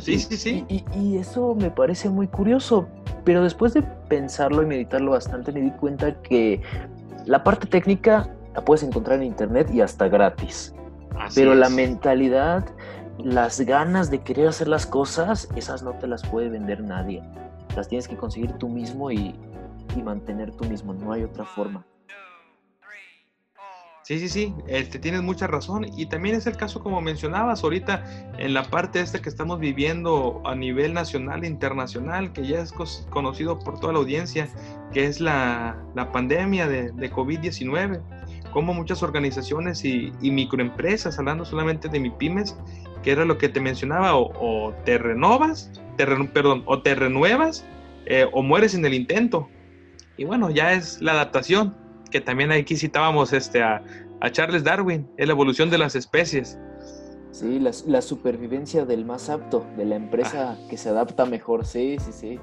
sí, 0.20 0.36
sí. 0.36 0.64
Y, 0.68 0.84
y, 0.96 1.16
eso 1.18 1.56
me 1.56 1.72
parece 1.72 2.08
muy 2.08 2.28
curioso, 2.28 2.86
pero 3.24 3.42
después 3.42 3.74
de 3.74 3.82
pensarlo 3.82 4.62
y 4.62 4.66
meditarlo 4.66 5.10
bastante 5.10 5.50
me 5.50 5.60
di 5.60 5.72
cuenta 5.72 6.22
que 6.22 6.62
la 7.24 7.42
parte 7.42 7.66
técnica 7.66 8.30
la 8.54 8.64
puedes 8.64 8.84
encontrar 8.84 9.18
en 9.18 9.24
internet 9.24 9.70
y 9.74 9.80
hasta 9.80 10.06
gratis. 10.06 10.72
Pero 11.34 11.54
la 11.54 11.68
mentalidad, 11.68 12.64
las 13.18 13.60
ganas 13.60 14.10
de 14.10 14.20
querer 14.22 14.48
hacer 14.48 14.68
las 14.68 14.86
cosas, 14.86 15.48
esas 15.56 15.82
no 15.82 15.92
te 15.92 16.06
las 16.06 16.26
puede 16.26 16.48
vender 16.48 16.82
nadie. 16.82 17.22
Las 17.74 17.88
tienes 17.88 18.08
que 18.08 18.16
conseguir 18.16 18.52
tú 18.52 18.68
mismo 18.68 19.10
y, 19.10 19.34
mantener 20.04 20.50
tú 20.52 20.64
mismo, 20.66 20.92
no 20.92 21.12
hay 21.12 21.22
otra 21.22 21.44
forma. 21.44 21.84
Sí, 24.02 24.20
sí, 24.20 24.28
sí, 24.28 24.54
este, 24.68 24.98
tienes 24.98 25.22
mucha 25.22 25.46
razón. 25.46 25.86
Y 25.96 26.06
también 26.06 26.36
es 26.36 26.46
el 26.46 26.56
caso, 26.56 26.80
como 26.80 27.00
mencionabas 27.00 27.64
ahorita, 27.64 28.04
en 28.38 28.54
la 28.54 28.62
parte 28.62 29.00
esta 29.00 29.20
que 29.20 29.28
estamos 29.28 29.58
viviendo 29.58 30.42
a 30.44 30.54
nivel 30.54 30.92
nacional 30.92 31.42
e 31.42 31.48
internacional, 31.48 32.32
que 32.32 32.46
ya 32.46 32.60
es 32.60 32.72
conocido 33.10 33.58
por 33.58 33.80
toda 33.80 33.94
la 33.94 33.98
audiencia, 33.98 34.48
que 34.92 35.06
es 35.06 35.18
la, 35.18 35.76
pandemia 36.12 36.68
de, 36.68 36.92
de 36.92 37.10
COVID-19 37.10 38.00
como 38.56 38.72
muchas 38.72 39.02
organizaciones 39.02 39.84
y, 39.84 40.10
microempresas, 40.22 41.18
hablando 41.18 41.44
solamente 41.44 41.90
de 41.90 42.00
mi 42.00 42.08
pymes, 42.08 42.56
que 43.06 43.12
era 43.12 43.24
lo 43.24 43.38
que 43.38 43.48
te 43.48 43.60
mencionaba, 43.60 44.16
o, 44.16 44.74
te 44.84 44.98
renovas, 44.98 45.70
te 45.96 46.04
perdón, 46.26 46.64
o 46.66 46.82
te 46.82 46.92
renuevas 46.96 47.64
eh, 48.04 48.26
o 48.32 48.42
mueres 48.42 48.74
en 48.74 48.84
el 48.84 48.94
intento. 48.94 49.48
Y 50.16 50.24
bueno, 50.24 50.50
ya 50.50 50.72
es 50.72 51.00
la 51.00 51.12
adaptación, 51.12 51.76
que 52.10 52.20
también 52.20 52.50
aquí 52.50 52.76
citábamos 52.76 53.32
este, 53.32 53.62
a, 53.62 53.80
Charles 54.32 54.64
Darwin, 54.64 55.06
es 55.18 55.28
la 55.28 55.34
evolución 55.34 55.70
de 55.70 55.78
las 55.78 55.94
especies. 55.94 56.58
Sí, 57.30 57.60
la, 57.60 58.02
supervivencia 58.02 58.84
del 58.84 59.04
más 59.04 59.30
apto, 59.30 59.64
de 59.76 59.84
la 59.84 59.94
empresa 59.94 60.58
ah. 60.58 60.68
que 60.68 60.76
se 60.76 60.88
adapta 60.88 61.26
mejor, 61.26 61.64
sí, 61.64 61.98
sí, 62.00 62.10
sí. 62.10 62.40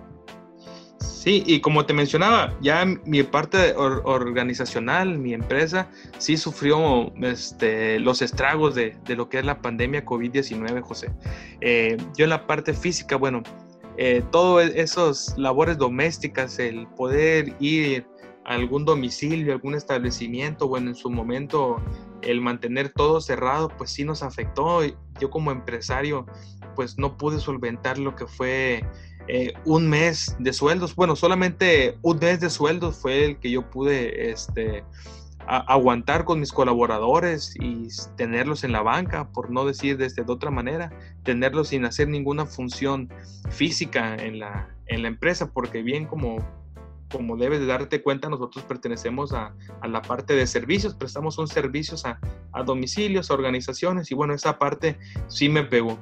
Sí, 1.04 1.44
y 1.46 1.62
como 1.62 1.86
te 1.86 1.94
mencionaba, 1.94 2.54
ya 2.62 2.86
mi 2.86 3.24
parte 3.24 3.76
organizacional, 3.76 5.20
mi 5.20 5.34
empresa, 5.34 5.88
sí 6.18 6.36
sufrió 6.38 7.14
este, 7.22 8.00
los 8.00 8.22
estragos 8.22 8.76
de, 8.76 8.98
lo 9.08 9.30
que 9.30 9.40
es 9.40 9.46
la 9.46 9.62
pandemia 9.62 10.06
COVID-19, 10.06 10.82
José. 10.82 11.12
Eh, 11.62 11.98
yo 12.18 12.26
en 12.26 12.30
la 12.30 12.46
parte 12.46 12.74
física, 12.74 13.16
bueno, 13.16 13.44
eh, 13.98 14.24
todas 14.32 14.72
esas 14.76 15.38
labores 15.38 15.78
domésticas, 15.78 16.60
el 16.60 16.88
poder 16.88 17.56
ir 17.60 18.06
algún 18.46 18.86
domicilio, 18.86 19.54
algún 19.54 19.76
establecimiento, 19.76 20.68
bueno, 20.68 20.90
en 20.90 20.96
su 20.96 21.10
momento 21.10 21.82
el 22.22 22.42
mantener 22.42 22.90
todo 22.90 23.22
cerrado, 23.22 23.70
pues 23.70 23.92
sí 23.92 24.04
nos 24.04 24.24
afectó. 24.24 24.82
Yo 25.20 25.30
como 25.30 25.52
empresario, 25.52 26.26
pues 26.76 26.98
no 26.98 27.18
pude 27.18 27.40
solventar 27.40 27.98
lo 27.98 28.16
que 28.16 28.28
fue 28.28 28.84
eh, 29.28 29.54
un 29.66 29.88
mes 29.88 30.36
de 30.40 30.54
sueldos. 30.54 30.96
Bueno, 30.96 31.16
solamente 31.16 31.98
un 32.02 32.20
mes 32.20 32.40
de 32.40 32.50
sueldos 32.50 32.98
fue 32.98 33.26
el 33.26 33.38
que 33.38 33.52
yo 33.52 33.70
pude 33.70 34.32
este, 34.32 34.84
aguantar 35.48 36.26
con 36.26 36.40
mis 36.40 36.52
colaboradores 36.52 37.56
y 37.60 37.88
tenerlos 38.16 38.64
en 38.64 38.72
la 38.72 38.82
banca, 38.82 39.30
por 39.30 39.52
no 39.52 39.66
decir 39.66 39.98
desde 39.98 40.24
de 40.24 40.32
otra 40.32 40.52
manera, 40.52 40.92
tenerlos 41.24 41.70
sin 41.70 41.86
hacer 41.86 42.08
ninguna 42.08 42.46
función 42.46 43.10
física 43.50 44.16
en 44.16 44.40
la, 44.40 44.70
en 44.88 45.02
la 45.02 45.08
empresa, 45.08 45.52
porque 45.52 45.82
bien 45.82 46.06
como 46.06 46.38
como 47.12 47.38
debes 47.38 47.60
de 47.60 47.68
darte 47.68 48.02
cuenta, 48.02 48.28
nosotros 48.28 48.66
pertenecemos 48.66 49.34
a, 49.34 49.54
a 49.82 49.88
la 49.88 50.02
parte 50.02 50.34
de 50.34 50.48
servicios, 50.48 50.96
prestamos 50.96 51.38
un 51.38 51.48
servicios 51.48 52.06
a, 52.06 52.20
a, 52.52 52.64
domicilios, 52.64 53.30
a 53.30 53.36
organizaciones, 53.36 54.10
y 54.10 54.16
bueno, 54.16 54.34
esa 54.34 54.58
parte 54.58 54.98
sí 55.28 55.48
me 55.48 55.64
pegó. 55.64 56.00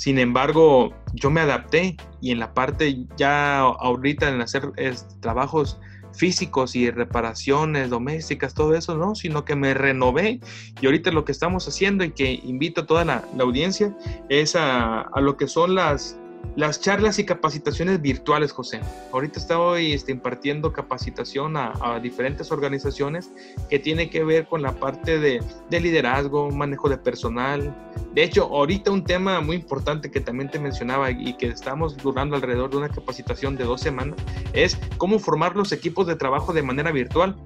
Sin 0.00 0.18
embargo, 0.18 0.94
yo 1.12 1.28
me 1.28 1.42
adapté 1.42 1.94
y 2.22 2.30
en 2.30 2.38
la 2.38 2.54
parte 2.54 3.04
ya 3.18 3.58
ahorita 3.58 4.30
en 4.30 4.40
hacer 4.40 4.72
trabajos 5.20 5.78
físicos 6.14 6.74
y 6.74 6.90
reparaciones 6.90 7.90
domésticas, 7.90 8.54
todo 8.54 8.74
eso, 8.74 8.96
no, 8.96 9.14
sino 9.14 9.44
que 9.44 9.56
me 9.56 9.74
renové. 9.74 10.40
Y 10.80 10.86
ahorita 10.86 11.10
lo 11.10 11.26
que 11.26 11.32
estamos 11.32 11.68
haciendo 11.68 12.02
y 12.02 12.12
que 12.12 12.32
invito 12.32 12.80
a 12.80 12.86
toda 12.86 13.04
la, 13.04 13.24
la 13.36 13.44
audiencia 13.44 13.94
es 14.30 14.56
a, 14.56 15.02
a, 15.02 15.20
lo 15.20 15.36
que 15.36 15.46
son 15.46 15.74
las, 15.74 16.18
las 16.56 16.80
charlas 16.80 17.18
y 17.18 17.24
capacitaciones 17.24 18.00
virtuales, 18.00 18.52
José. 18.52 18.80
Ahorita 19.12 19.38
estoy 19.38 19.92
este, 19.92 20.12
impartiendo 20.12 20.72
capacitación 20.72 21.56
a, 21.56 22.00
diferentes 22.02 22.50
organizaciones 22.50 23.30
que 23.68 23.78
tiene 23.78 24.10
que 24.10 24.24
ver 24.24 24.46
con 24.46 24.62
la 24.62 24.72
parte 24.72 25.18
de, 25.18 25.42
de, 25.68 25.80
liderazgo, 25.80 26.50
manejo 26.50 26.88
de 26.88 26.98
personal. 26.98 27.74
De 28.14 28.24
hecho, 28.24 28.44
ahorita 28.44 28.90
un 28.90 29.04
tema 29.04 29.40
muy 29.40 29.56
importante 29.56 30.10
que 30.10 30.20
también 30.20 30.50
te 30.50 30.58
mencionaba 30.58 31.10
y 31.10 31.34
que 31.34 31.48
estamos 31.48 31.96
durando 31.96 32.36
alrededor 32.36 32.70
de 32.70 32.78
una 32.78 32.88
capacitación 32.88 33.56
de 33.56 33.64
dos 33.64 33.80
semanas 33.80 34.18
es 34.52 34.78
cómo 34.98 35.18
formar 35.18 35.56
los 35.56 35.72
equipos 35.72 36.06
de 36.06 36.16
trabajo 36.16 36.52
de 36.52 36.62
manera 36.62 36.90
virtual 36.90 37.36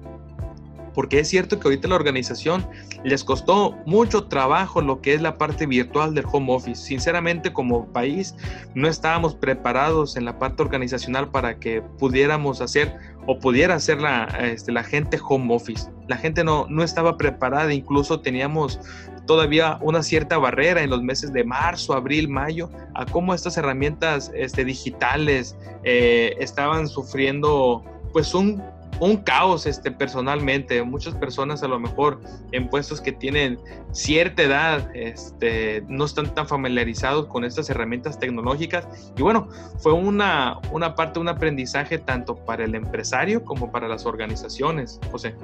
porque 0.95 1.19
es 1.19 1.27
cierto 1.27 1.59
que 1.59 1.67
ahorita 1.67 1.89
la 1.89 1.95
organización 1.95 2.65
les 3.03 3.23
costó 3.23 3.77
mucho 3.85 4.25
trabajo 4.25 4.81
lo 4.81 5.01
que 5.01 5.13
es 5.13 5.21
la 5.21 5.37
parte 5.37 5.67
virtual 5.67 6.15
del 6.15 6.25
home 6.31 6.53
office. 6.53 6.81
Sinceramente, 6.81 7.53
como 7.53 7.85
país, 7.91 8.35
no 8.73 8.87
estábamos 8.87 9.35
preparados 9.35 10.15
en 10.15 10.25
la 10.25 10.39
parte 10.39 10.63
organizacional 10.63 11.29
para 11.29 11.59
que 11.59 11.81
pudiéramos 11.99 12.61
hacer 12.61 12.95
o 13.27 13.39
pudiera 13.39 13.75
hacer 13.75 14.01
la, 14.01 14.25
este, 14.41 14.71
la 14.71 14.83
gente 14.83 15.19
home 15.21 15.53
office. 15.53 15.89
La 16.07 16.17
gente 16.17 16.43
no, 16.43 16.65
no 16.69 16.83
estaba 16.83 17.17
preparada, 17.17 17.73
incluso 17.73 18.21
teníamos 18.21 18.79
todavía 19.25 19.79
una 19.81 20.03
cierta 20.03 20.37
barrera 20.37 20.83
en 20.83 20.89
los 20.89 21.01
meses 21.01 21.33
de 21.33 21.43
marzo, 21.43 21.93
abril, 21.93 22.29
mayo, 22.29 22.69
a 22.93 23.05
cómo 23.05 23.33
estas 23.33 23.57
herramientas 23.57 24.31
este, 24.35 24.63
digitales 24.63 25.57
eh, 25.83 26.35
estaban 26.39 26.87
sufriendo 26.87 27.83
pues 28.13 28.33
un 28.33 28.63
un 28.99 29.17
caos 29.17 29.65
este, 29.65 29.91
personalmente. 29.91 30.81
Muchas 30.83 31.15
personas 31.15 31.63
a 31.63 31.67
lo 31.67 31.79
mejor 31.79 32.21
en 32.51 32.69
puestos 32.69 33.01
que 33.01 33.11
tienen 33.11 33.59
cierta 33.91 34.43
edad 34.43 34.95
este, 34.95 35.83
no 35.87 36.05
están 36.05 36.33
tan 36.33 36.47
familiarizados 36.47 37.27
con 37.27 37.43
estas 37.43 37.69
herramientas 37.69 38.19
tecnológicas. 38.19 38.87
Y 39.17 39.21
bueno, 39.21 39.47
fue 39.79 39.93
una, 39.93 40.59
una 40.71 40.95
parte, 40.95 41.19
un 41.19 41.27
aprendizaje 41.27 41.97
tanto 41.97 42.35
para 42.35 42.63
el 42.63 42.75
empresario 42.75 43.43
como 43.43 43.71
para 43.71 43.87
las 43.87 44.05
organizaciones, 44.05 44.99
José. 45.11 45.35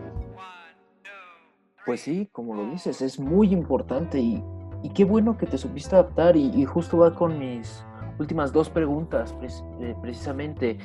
Pues 1.85 2.01
sí, 2.01 2.29
como 2.31 2.53
lo 2.53 2.69
dices, 2.69 3.01
es 3.01 3.19
muy 3.19 3.51
importante 3.51 4.19
y, 4.19 4.43
y 4.83 4.89
qué 4.89 5.03
bueno 5.03 5.37
que 5.37 5.45
te 5.45 5.57
supiste 5.57 5.95
adaptar 5.95 6.35
y, 6.35 6.65
justo 6.65 6.99
va 6.99 7.13
con 7.13 7.39
mis 7.39 7.83
últimas 8.19 8.51
dos 8.51 8.69
preguntas, 8.69 9.35
eh, 9.81 9.95
precisamente. 10.01 10.77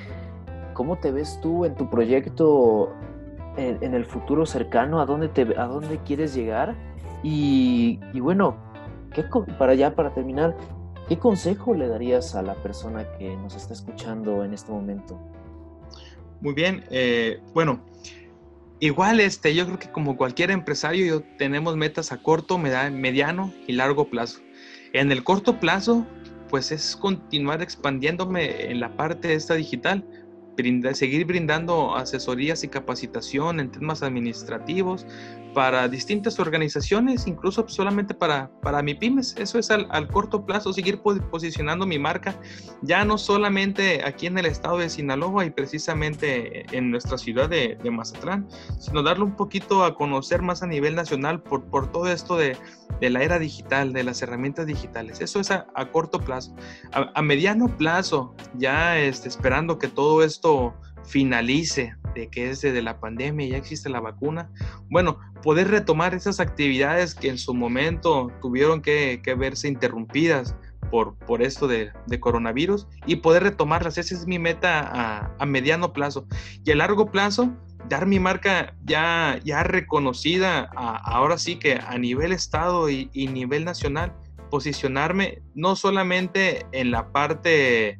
¿Cómo 0.77 0.97
te 0.97 1.11
ves 1.11 1.41
tú 1.41 1.65
en 1.65 1.75
tu 1.75 1.89
proyecto 1.89 2.93
en, 3.57 3.95
el 3.95 4.05
futuro 4.05 4.45
cercano? 4.45 5.01
¿A 5.01 5.07
dónde, 5.07 5.29
te, 5.29 5.59
a 5.59 5.65
dónde 5.65 5.99
quieres 6.05 6.35
llegar? 6.35 6.77
Y, 7.23 7.99
bueno, 8.21 8.59
¿qué, 9.15 9.25
para 9.59 9.75
ya, 9.75 9.95
para 9.95 10.12
terminar, 10.12 10.55
¿qué 11.09 11.19
consejo 11.19 11.73
le 11.73 11.89
darías 11.89 12.35
a 12.35 12.43
la 12.43 12.55
persona 12.57 13.07
que 13.17 13.35
nos 13.37 13.57
está 13.57 13.73
escuchando 13.73 14.45
en 14.45 14.53
este 14.53 14.71
momento? 14.71 15.19
Muy 16.43 16.53
bien, 16.53 16.85
eh, 16.91 17.41
bueno, 17.55 17.81
igual 18.79 19.21
este, 19.21 19.55
yo 19.55 19.65
creo 19.65 19.79
que 19.79 19.91
como 19.91 20.19
cualquier 20.19 20.51
empresario 20.51 21.23
tenemos 21.39 21.75
metas 21.79 22.12
a 22.12 22.19
corto, 22.19 22.59
mediano 22.59 23.51
y 23.67 23.73
largo 23.73 24.11
plazo. 24.11 24.41
En 24.93 25.11
el 25.11 25.25
corto 25.25 25.59
plazo, 25.59 26.05
pues 26.51 26.71
es 26.71 26.97
continuar 26.97 27.62
expandiéndome 27.62 28.71
en 28.71 28.81
la 28.81 28.95
parte 28.95 29.33
esta 29.33 29.55
digital, 29.55 30.05
seguir 30.95 31.25
brindando 31.27 31.97
asesorías 31.97 32.64
y 32.64 32.69
capacitación 32.69 33.61
en 33.61 33.71
temas 33.71 34.03
administrativos 34.03 35.07
para 35.57 35.88
distintas 35.88 36.38
organizaciones, 36.38 37.27
incluso 37.27 37.66
solamente 37.66 38.12
para, 38.12 38.51
para 38.61 38.83
mi 38.83 38.95
pymes. 38.95 39.35
Eso 39.38 39.59
es 39.59 39.71
al, 39.71 40.07
corto 40.09 40.45
plazo, 40.45 40.71
seguir 40.71 41.01
posicionando 41.01 41.87
mi 41.87 41.99
marca, 41.99 42.38
ya 42.83 43.07
no 43.07 43.16
solamente 43.16 44.05
aquí 44.05 44.27
en 44.27 44.37
el 44.37 44.45
estado 44.45 44.77
de 44.77 44.90
Sinaloa 44.90 45.47
y 45.47 45.51
precisamente 45.51 46.66
en 46.77 46.90
nuestra 46.90 47.16
ciudad 47.16 47.49
de, 47.49 47.79
de 47.83 47.90
Mazatlán, 47.90 48.47
sino 48.79 49.03
darle 49.03 49.25
un 49.25 49.35
poquito 49.35 49.83
a 49.83 49.95
conocer 49.95 50.42
más 50.42 50.62
a 50.62 50.66
nivel 50.66 50.95
nacional 50.95 51.40
por, 51.42 51.64
por 51.64 51.90
todo 51.90 52.12
esto 52.12 52.37
de, 52.37 52.59
de 53.01 53.09
la 53.09 53.23
era 53.23 53.38
digital, 53.38 53.95
de 53.95 54.05
las 54.05 54.21
herramientas 54.21 54.66
digitales. 54.66 55.23
Eso 55.23 55.40
es 55.40 55.51
a, 55.51 55.66
corto 55.90 56.21
plazo. 56.21 56.55
A, 56.92 57.23
mediano 57.23 57.75
plazo, 57.79 58.35
ya 58.59 58.99
este, 58.99 59.29
esperando 59.29 59.79
que 59.79 59.88
todo 59.88 60.23
esto 60.23 60.75
finalice, 61.03 61.97
de 62.17 62.29
que 62.29 62.51
es 62.51 62.63
de 62.63 62.83
la 62.83 62.99
pandemia, 62.99 63.47
ya 63.47 63.57
existe 63.57 63.89
la 63.89 64.01
vacuna, 64.01 64.51
bueno, 64.89 65.19
poder 65.43 65.69
retomar 65.69 66.15
esas 66.15 66.41
actividades 66.41 67.15
que 67.15 67.29
en 67.29 67.39
su 67.39 67.55
momento 67.55 68.33
tuvieron 68.41 68.81
que, 68.81 69.21
verse 69.39 69.69
interrumpidas 69.69 70.57
por, 70.91 71.15
por 71.17 71.43
esto 71.43 71.69
de, 71.69 71.93
coronavirus 72.19 72.89
y 73.07 73.17
poder 73.17 73.43
retomarlas. 73.43 73.99
Esa 73.99 74.15
es 74.15 74.27
mi 74.27 74.39
meta 74.39 75.35
a, 75.39 75.47
mediano 75.47 75.93
plazo. 75.93 76.27
Y 76.65 76.71
a 76.71 76.77
largo 76.77 77.11
plazo, 77.11 77.53
dar 77.89 78.07
mi 78.07 78.19
marca 78.19 78.75
ya, 78.85 79.39
ya 79.45 79.63
reconocida, 79.63 80.71
ahora 80.75 81.39
sí 81.39 81.57
que 81.57 81.75
a 81.75 81.99
nivel 81.99 82.33
estado 82.33 82.89
y, 82.89 83.11
y 83.13 83.29
nivel 83.29 83.65
nacional, 83.65 84.15
posicionarme 84.51 85.43
no 85.55 85.77
solamente 85.77 86.65
en 86.73 86.93
la 86.93 87.13
parte 87.13 87.99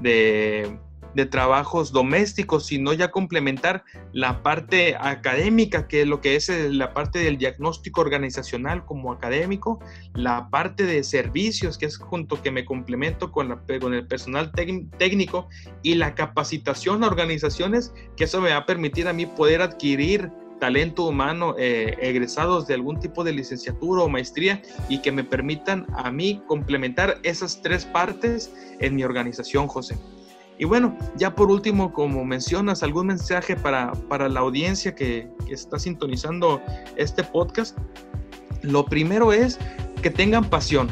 de 0.00 0.78
de 1.14 1.26
trabajos 1.26 1.92
domésticos, 1.92 2.66
sino 2.66 2.92
ya 2.92 3.10
complementar 3.10 3.84
la 4.12 4.42
parte 4.42 4.96
académica, 4.98 5.88
que 5.88 6.02
es 6.02 6.06
lo 6.06 6.20
que 6.20 6.36
es 6.36 6.48
eh, 6.48 6.72
la 6.72 6.94
parte 6.94 7.18
del 7.18 7.38
diagnóstico 7.38 8.00
organizacional 8.00 8.84
como 8.84 9.12
académico, 9.12 9.80
la 10.14 10.48
parte 10.50 10.84
de 10.84 11.02
servicios, 11.04 11.78
que 11.78 11.86
es 11.86 11.96
junto 11.96 12.40
que 12.42 12.50
me 12.50 12.64
complemento 12.64 13.32
con, 13.32 13.48
la, 13.48 13.60
con 13.80 13.94
el 13.94 14.06
personal 14.06 14.52
técnico 14.52 15.48
y 15.82 15.94
la 15.94 16.14
capacitación 16.14 17.04
a 17.04 17.06
organizaciones, 17.06 17.92
que 18.16 18.24
eso 18.24 18.40
me 18.40 18.50
va 18.50 18.58
a 18.58 18.66
permitir 18.66 19.08
a 19.08 19.12
mí 19.12 19.26
poder 19.26 19.62
adquirir 19.62 20.30
talento 20.58 21.04
humano 21.04 21.54
eh, 21.58 21.96
egresados 22.00 22.66
de 22.66 22.74
algún 22.74 23.00
tipo 23.00 23.24
de 23.24 23.32
licenciatura 23.32 24.02
o 24.02 24.08
maestría 24.08 24.60
y 24.88 25.00
que 25.00 25.12
me 25.12 25.24
permitan 25.24 25.86
a 25.96 26.10
mí 26.10 26.42
complementar 26.46 27.18
esas 27.22 27.62
tres 27.62 27.84
partes 27.84 28.52
en 28.80 28.96
mi 28.96 29.04
organización, 29.04 29.68
José. 29.68 29.96
Y 30.58 30.64
bueno, 30.64 30.96
ya 31.16 31.34
por 31.34 31.50
último, 31.50 31.92
como 31.92 32.24
mencionas, 32.24 32.82
algún 32.82 33.06
mensaje 33.06 33.54
para, 33.54 33.92
para 34.08 34.28
la 34.28 34.40
audiencia 34.40 34.94
que, 34.94 35.30
que, 35.46 35.54
está 35.54 35.78
sintonizando 35.78 36.60
este 36.96 37.22
podcast. 37.22 37.78
Lo 38.62 38.84
primero 38.84 39.32
es 39.32 39.58
que 40.02 40.10
tengan 40.10 40.44
pasión. 40.44 40.90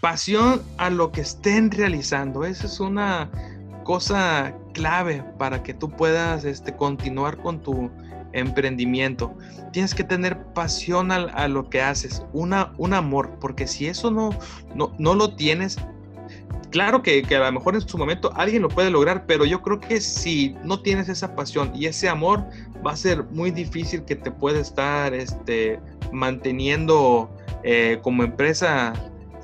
Pasión 0.00 0.62
a 0.78 0.88
lo 0.88 1.12
que 1.12 1.20
estén 1.20 1.70
realizando. 1.70 2.44
Esa 2.44 2.66
es 2.66 2.80
una 2.80 3.30
cosa 3.84 4.56
clave 4.72 5.22
para 5.38 5.62
que 5.62 5.74
tú 5.74 5.90
puedas 5.90 6.44
este, 6.44 6.74
continuar 6.74 7.36
con 7.36 7.60
tu 7.60 7.90
emprendimiento. 8.32 9.36
Tienes 9.72 9.94
que 9.94 10.04
tener 10.04 10.42
pasión 10.54 11.12
a, 11.12 11.16
a 11.16 11.48
lo 11.48 11.70
que 11.70 11.80
haces, 11.80 12.22
una, 12.32 12.72
un 12.78 12.94
amor, 12.94 13.38
porque 13.40 13.66
si 13.66 13.86
eso 13.86 14.10
no, 14.10 14.30
no, 14.74 14.92
no 14.98 15.14
lo 15.14 15.36
tienes, 15.36 15.78
claro 16.74 17.04
que, 17.04 17.24
a 17.30 17.38
lo 17.38 17.52
mejor 17.52 17.76
en 17.76 17.88
su 17.88 17.96
momento 17.96 18.32
alguien 18.34 18.62
lo 18.62 18.68
puede 18.68 18.90
lograr, 18.90 19.26
pero 19.26 19.44
yo 19.44 19.62
creo 19.62 19.78
que 19.78 20.00
si 20.00 20.56
no 20.64 20.80
tienes 20.80 21.08
esa 21.08 21.36
pasión 21.36 21.70
y 21.72 21.86
ese 21.86 22.08
amor, 22.08 22.44
va 22.84 22.90
a 22.90 22.96
ser 22.96 23.22
muy 23.30 23.52
difícil 23.52 24.04
que 24.04 24.16
te 24.16 24.32
pueda 24.32 24.58
estar 24.58 25.14
este, 25.14 25.78
manteniendo 26.10 27.30
eh, 27.62 28.00
como 28.02 28.24
empresa 28.24 28.92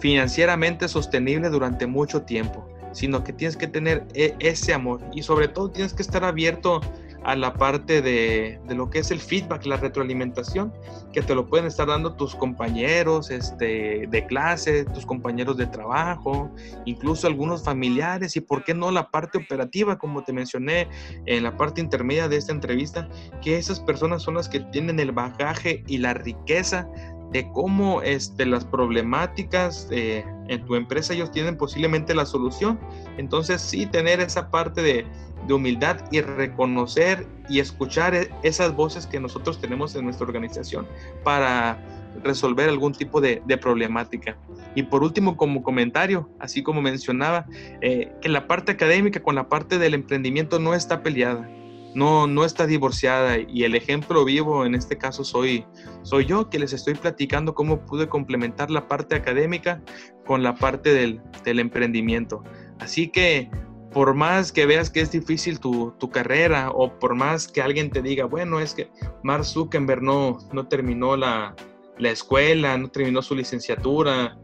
financieramente 0.01 0.89
sostenible 0.89 1.51
durante 1.51 1.87
mucho 1.87 2.23
tiempo, 2.23 2.69
sino 2.91 3.23
que 3.23 3.33
tienes 3.33 3.57
que 3.57 3.69
tener 3.69 4.05
e, 4.13 4.35
ese 4.41 4.75
amor. 4.75 5.01
Y 5.13 5.23
sobre 5.23 5.47
todo 5.47 5.71
tienes 5.71 5.95
que 5.95 6.03
estar 6.03 6.25
abierto 6.25 6.81
a 7.25 7.37
la 7.37 7.55
parte 7.55 8.03
de, 8.03 8.61
de, 8.67 8.75
lo 8.75 8.91
que 8.91 9.01
es 9.01 9.11
el 9.11 9.21
feedback, 9.21 9.67
la 9.67 9.77
retroalimentación, 9.77 10.73
que 11.13 11.23
te 11.23 11.35
lo 11.35 11.47
pueden 11.47 11.67
estar 11.67 11.87
dando 11.89 12.15
tus 12.15 12.35
compañeros 12.35 13.31
este, 13.31 14.07
de 14.09 14.27
clase, 14.27 14.85
tus 14.87 15.05
compañeros 15.05 15.57
de 15.57 15.67
trabajo, 15.67 16.51
incluso 16.85 17.27
algunos 17.27 17.65
familiares 17.65 18.37
y 18.37 18.41
por 18.41 18.65
qué 18.65 18.75
no 18.75 18.91
la 18.91 19.11
parte 19.11 19.39
operativa, 19.39 19.99
como 19.99 20.23
te 20.23 20.33
mencioné 20.33 20.89
en 21.27 21.43
la 21.43 21.57
parte 21.57 21.81
intermedia 21.81 22.29
de 22.29 22.37
esta 22.37 22.53
entrevista, 22.53 23.09
que 23.43 23.59
esas 23.59 23.81
personas 23.81 24.23
son 24.23 24.35
las 24.35 24.49
que 24.49 24.61
tienen 24.61 25.01
el 25.01 25.13
bagaje 25.13 25.85
y 25.87 25.99
la 25.99 26.15
riqueza 26.15 26.89
de 27.33 27.51
cómo 27.53 28.03
este, 28.03 28.45
las 28.45 28.65
problemáticas 28.65 29.89
eh, 29.91 30.25
en 30.49 30.65
tu 30.65 30.75
empresa 30.75 31.15
ellos 31.15 31.31
tienen 31.31 31.57
posiblemente 31.57 32.15
la 32.15 32.27
solución. 32.27 32.79
Entonces 33.19 33.63
sí, 33.63 33.87
tener 33.87 34.21
esa 34.21 34.51
parte 34.51 34.83
de, 34.83 35.07
humildad 35.49 35.97
y 36.13 36.21
reconocer 36.21 37.27
y 37.49 37.59
escuchar 37.59 38.15
e, 38.15 38.31
esas 38.45 38.77
voces 38.77 39.07
que 39.07 39.19
nosotros 39.19 39.61
tenemos 39.61 39.97
en 39.97 40.05
nuestra 40.05 40.25
organización 40.25 40.87
para 41.25 41.83
resolver 42.23 42.69
algún 42.69 42.93
tipo 42.93 43.21
de, 43.21 43.41
problemática. 43.61 44.37
Y 44.77 44.85
por 44.85 45.03
último, 45.03 45.37
como 45.37 45.63
comentario, 45.63 46.29
así 46.39 46.63
como 46.63 46.83
mencionaba, 46.83 47.47
eh, 47.81 48.13
que 48.21 48.29
la 48.29 48.47
parte 48.47 48.73
académica 48.73 49.21
con 49.21 49.35
la 49.35 49.49
parte 49.49 49.79
del 49.79 49.95
emprendimiento 49.95 50.61
no 50.61 50.75
está 50.75 51.03
peleada 51.03 51.49
no, 51.95 52.27
no 52.27 52.45
está 52.45 52.67
divorciada 52.67 53.39
y 53.39 53.65
el 53.65 53.75
ejemplo 53.75 54.25
vivo 54.25 54.65
en 54.65 54.75
este 54.75 54.97
caso 54.97 55.25
soy, 55.25 55.65
soy 56.03 56.27
yo 56.27 56.49
que 56.49 56.59
les 56.59 56.73
estoy 56.73 56.95
platicando 56.95 57.55
cómo 57.55 57.85
pude 57.85 58.09
complementar 58.09 58.71
la 58.71 58.87
parte 58.87 59.17
académica 59.17 59.83
con 60.27 60.43
la 60.43 60.55
parte 60.55 60.93
del, 60.93 61.21
emprendimiento. 61.59 62.45
Así 62.79 63.09
que 63.09 63.51
por 63.93 64.15
más 64.15 64.53
que 64.53 64.67
veas 64.67 64.89
que 64.89 65.01
es 65.01 65.11
difícil 65.11 65.59
tu, 65.59 66.11
carrera 66.13 66.71
o 66.71 66.99
por 66.99 67.17
más 67.17 67.49
que 67.49 67.61
alguien 67.61 67.91
te 67.91 68.03
diga, 68.03 68.25
bueno, 68.25 68.61
es 68.61 68.75
que 68.75 68.89
Mark 69.25 69.45
Zuckerberg 69.45 70.03
no, 70.03 70.39
no 70.53 70.69
terminó 70.69 71.17
la, 71.17 71.57
la 71.99 72.11
escuela, 72.11 72.79
no 72.79 72.89
terminó 72.89 73.21
su 73.23 73.35
licenciatura, 73.35 74.39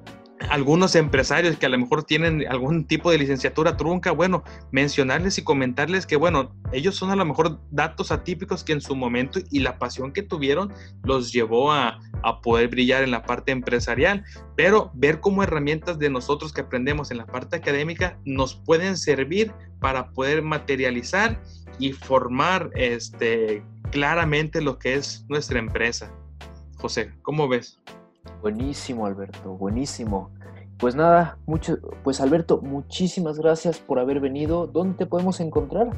algunos 0.50 0.94
empresarios 0.94 1.56
que 1.56 1.66
a 1.66 1.68
lo 1.68 1.78
mejor 1.78 2.04
tienen 2.04 2.46
algún 2.48 2.86
tipo 2.86 3.10
de 3.10 3.18
licenciatura 3.18 3.76
trunca, 3.76 4.12
bueno, 4.12 4.44
mencionarles 4.70 5.38
y 5.38 5.44
comentarles 5.44 6.06
que, 6.06 6.16
bueno, 6.16 6.54
ellos 6.72 6.94
son 6.94 7.10
a 7.10 7.16
lo 7.16 7.24
mejor 7.24 7.60
datos 7.70 8.12
atípicos 8.12 8.62
que 8.62 8.72
en 8.72 8.80
su 8.80 8.94
momento 8.94 9.40
y 9.50 9.60
la 9.60 9.78
pasión 9.78 10.12
que 10.12 10.22
tuvieron 10.22 10.72
los 11.02 11.32
llevó 11.32 11.72
a, 11.72 11.98
a 12.22 12.40
poder 12.40 12.68
brillar 12.68 13.02
en 13.02 13.10
la 13.10 13.22
parte 13.22 13.52
empresarial, 13.52 14.24
pero 14.56 14.90
ver 14.94 15.20
cómo 15.20 15.42
herramientas 15.42 15.98
de 15.98 16.10
nosotros 16.10 16.52
que 16.52 16.62
aprendemos 16.62 17.10
en 17.10 17.18
la 17.18 17.26
parte 17.26 17.56
académica 17.56 18.18
nos 18.24 18.54
pueden 18.54 18.96
servir 18.96 19.52
para 19.80 20.10
poder 20.10 20.42
materializar 20.42 21.40
y 21.78 21.92
formar 21.92 22.70
este, 22.74 23.62
claramente 23.90 24.60
lo 24.60 24.78
que 24.78 24.94
es 24.94 25.24
nuestra 25.28 25.58
empresa. 25.58 26.12
José, 26.76 27.12
¿cómo 27.22 27.48
ves? 27.48 27.80
Buenísimo, 28.46 29.06
Alberto, 29.06 29.54
buenísimo. 29.54 30.30
Pues 30.78 30.94
nada, 30.94 31.36
mucho, 31.46 31.78
pues 32.04 32.20
Alberto, 32.20 32.60
muchísimas 32.62 33.40
gracias 33.40 33.80
por 33.80 33.98
haber 33.98 34.20
venido. 34.20 34.68
¿Dónde 34.68 34.98
te 34.98 35.04
podemos 35.04 35.40
encontrar? 35.40 35.90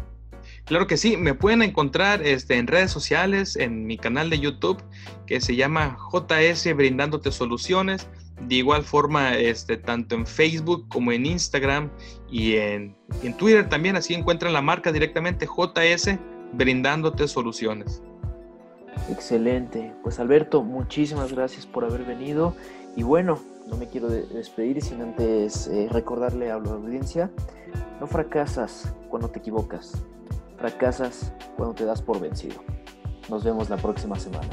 Claro 0.64 0.86
que 0.86 0.96
sí, 0.96 1.18
me 1.18 1.34
pueden 1.34 1.60
encontrar 1.60 2.22
este, 2.22 2.56
en 2.56 2.66
redes 2.66 2.90
sociales, 2.90 3.54
en 3.56 3.86
mi 3.86 3.98
canal 3.98 4.30
de 4.30 4.38
YouTube 4.38 4.82
que 5.26 5.42
se 5.42 5.56
llama 5.56 5.98
JS 6.10 6.74
Brindándote 6.74 7.32
Soluciones. 7.32 8.08
De 8.40 8.54
igual 8.54 8.82
forma, 8.82 9.36
este, 9.36 9.76
tanto 9.76 10.14
en 10.14 10.24
Facebook 10.26 10.88
como 10.88 11.12
en 11.12 11.26
Instagram 11.26 11.90
y 12.30 12.54
en, 12.54 12.96
en 13.22 13.36
Twitter 13.36 13.68
también, 13.68 13.94
así 13.94 14.14
encuentran 14.14 14.54
la 14.54 14.62
marca 14.62 14.90
directamente 14.90 15.44
JS 15.46 16.18
Brindándote 16.54 17.28
Soluciones. 17.28 18.02
Excelente. 19.10 19.94
Pues 20.02 20.20
Alberto, 20.20 20.62
muchísimas 20.62 21.32
gracias 21.32 21.66
por 21.66 21.84
haber 21.84 22.04
venido. 22.04 22.54
Y 22.96 23.02
bueno, 23.02 23.38
no 23.68 23.76
me 23.76 23.86
quiero 23.86 24.08
despedir 24.08 24.82
sin 24.82 25.02
antes 25.02 25.66
eh, 25.68 25.88
recordarle 25.90 26.50
a 26.50 26.58
la 26.58 26.70
audiencia, 26.70 27.30
no 28.00 28.06
fracasas 28.06 28.92
cuando 29.08 29.28
te 29.28 29.38
equivocas, 29.38 29.92
fracasas 30.56 31.32
cuando 31.56 31.74
te 31.74 31.84
das 31.84 32.02
por 32.02 32.20
vencido. 32.20 32.56
Nos 33.28 33.44
vemos 33.44 33.68
la 33.68 33.76
próxima 33.76 34.18
semana. 34.18 34.48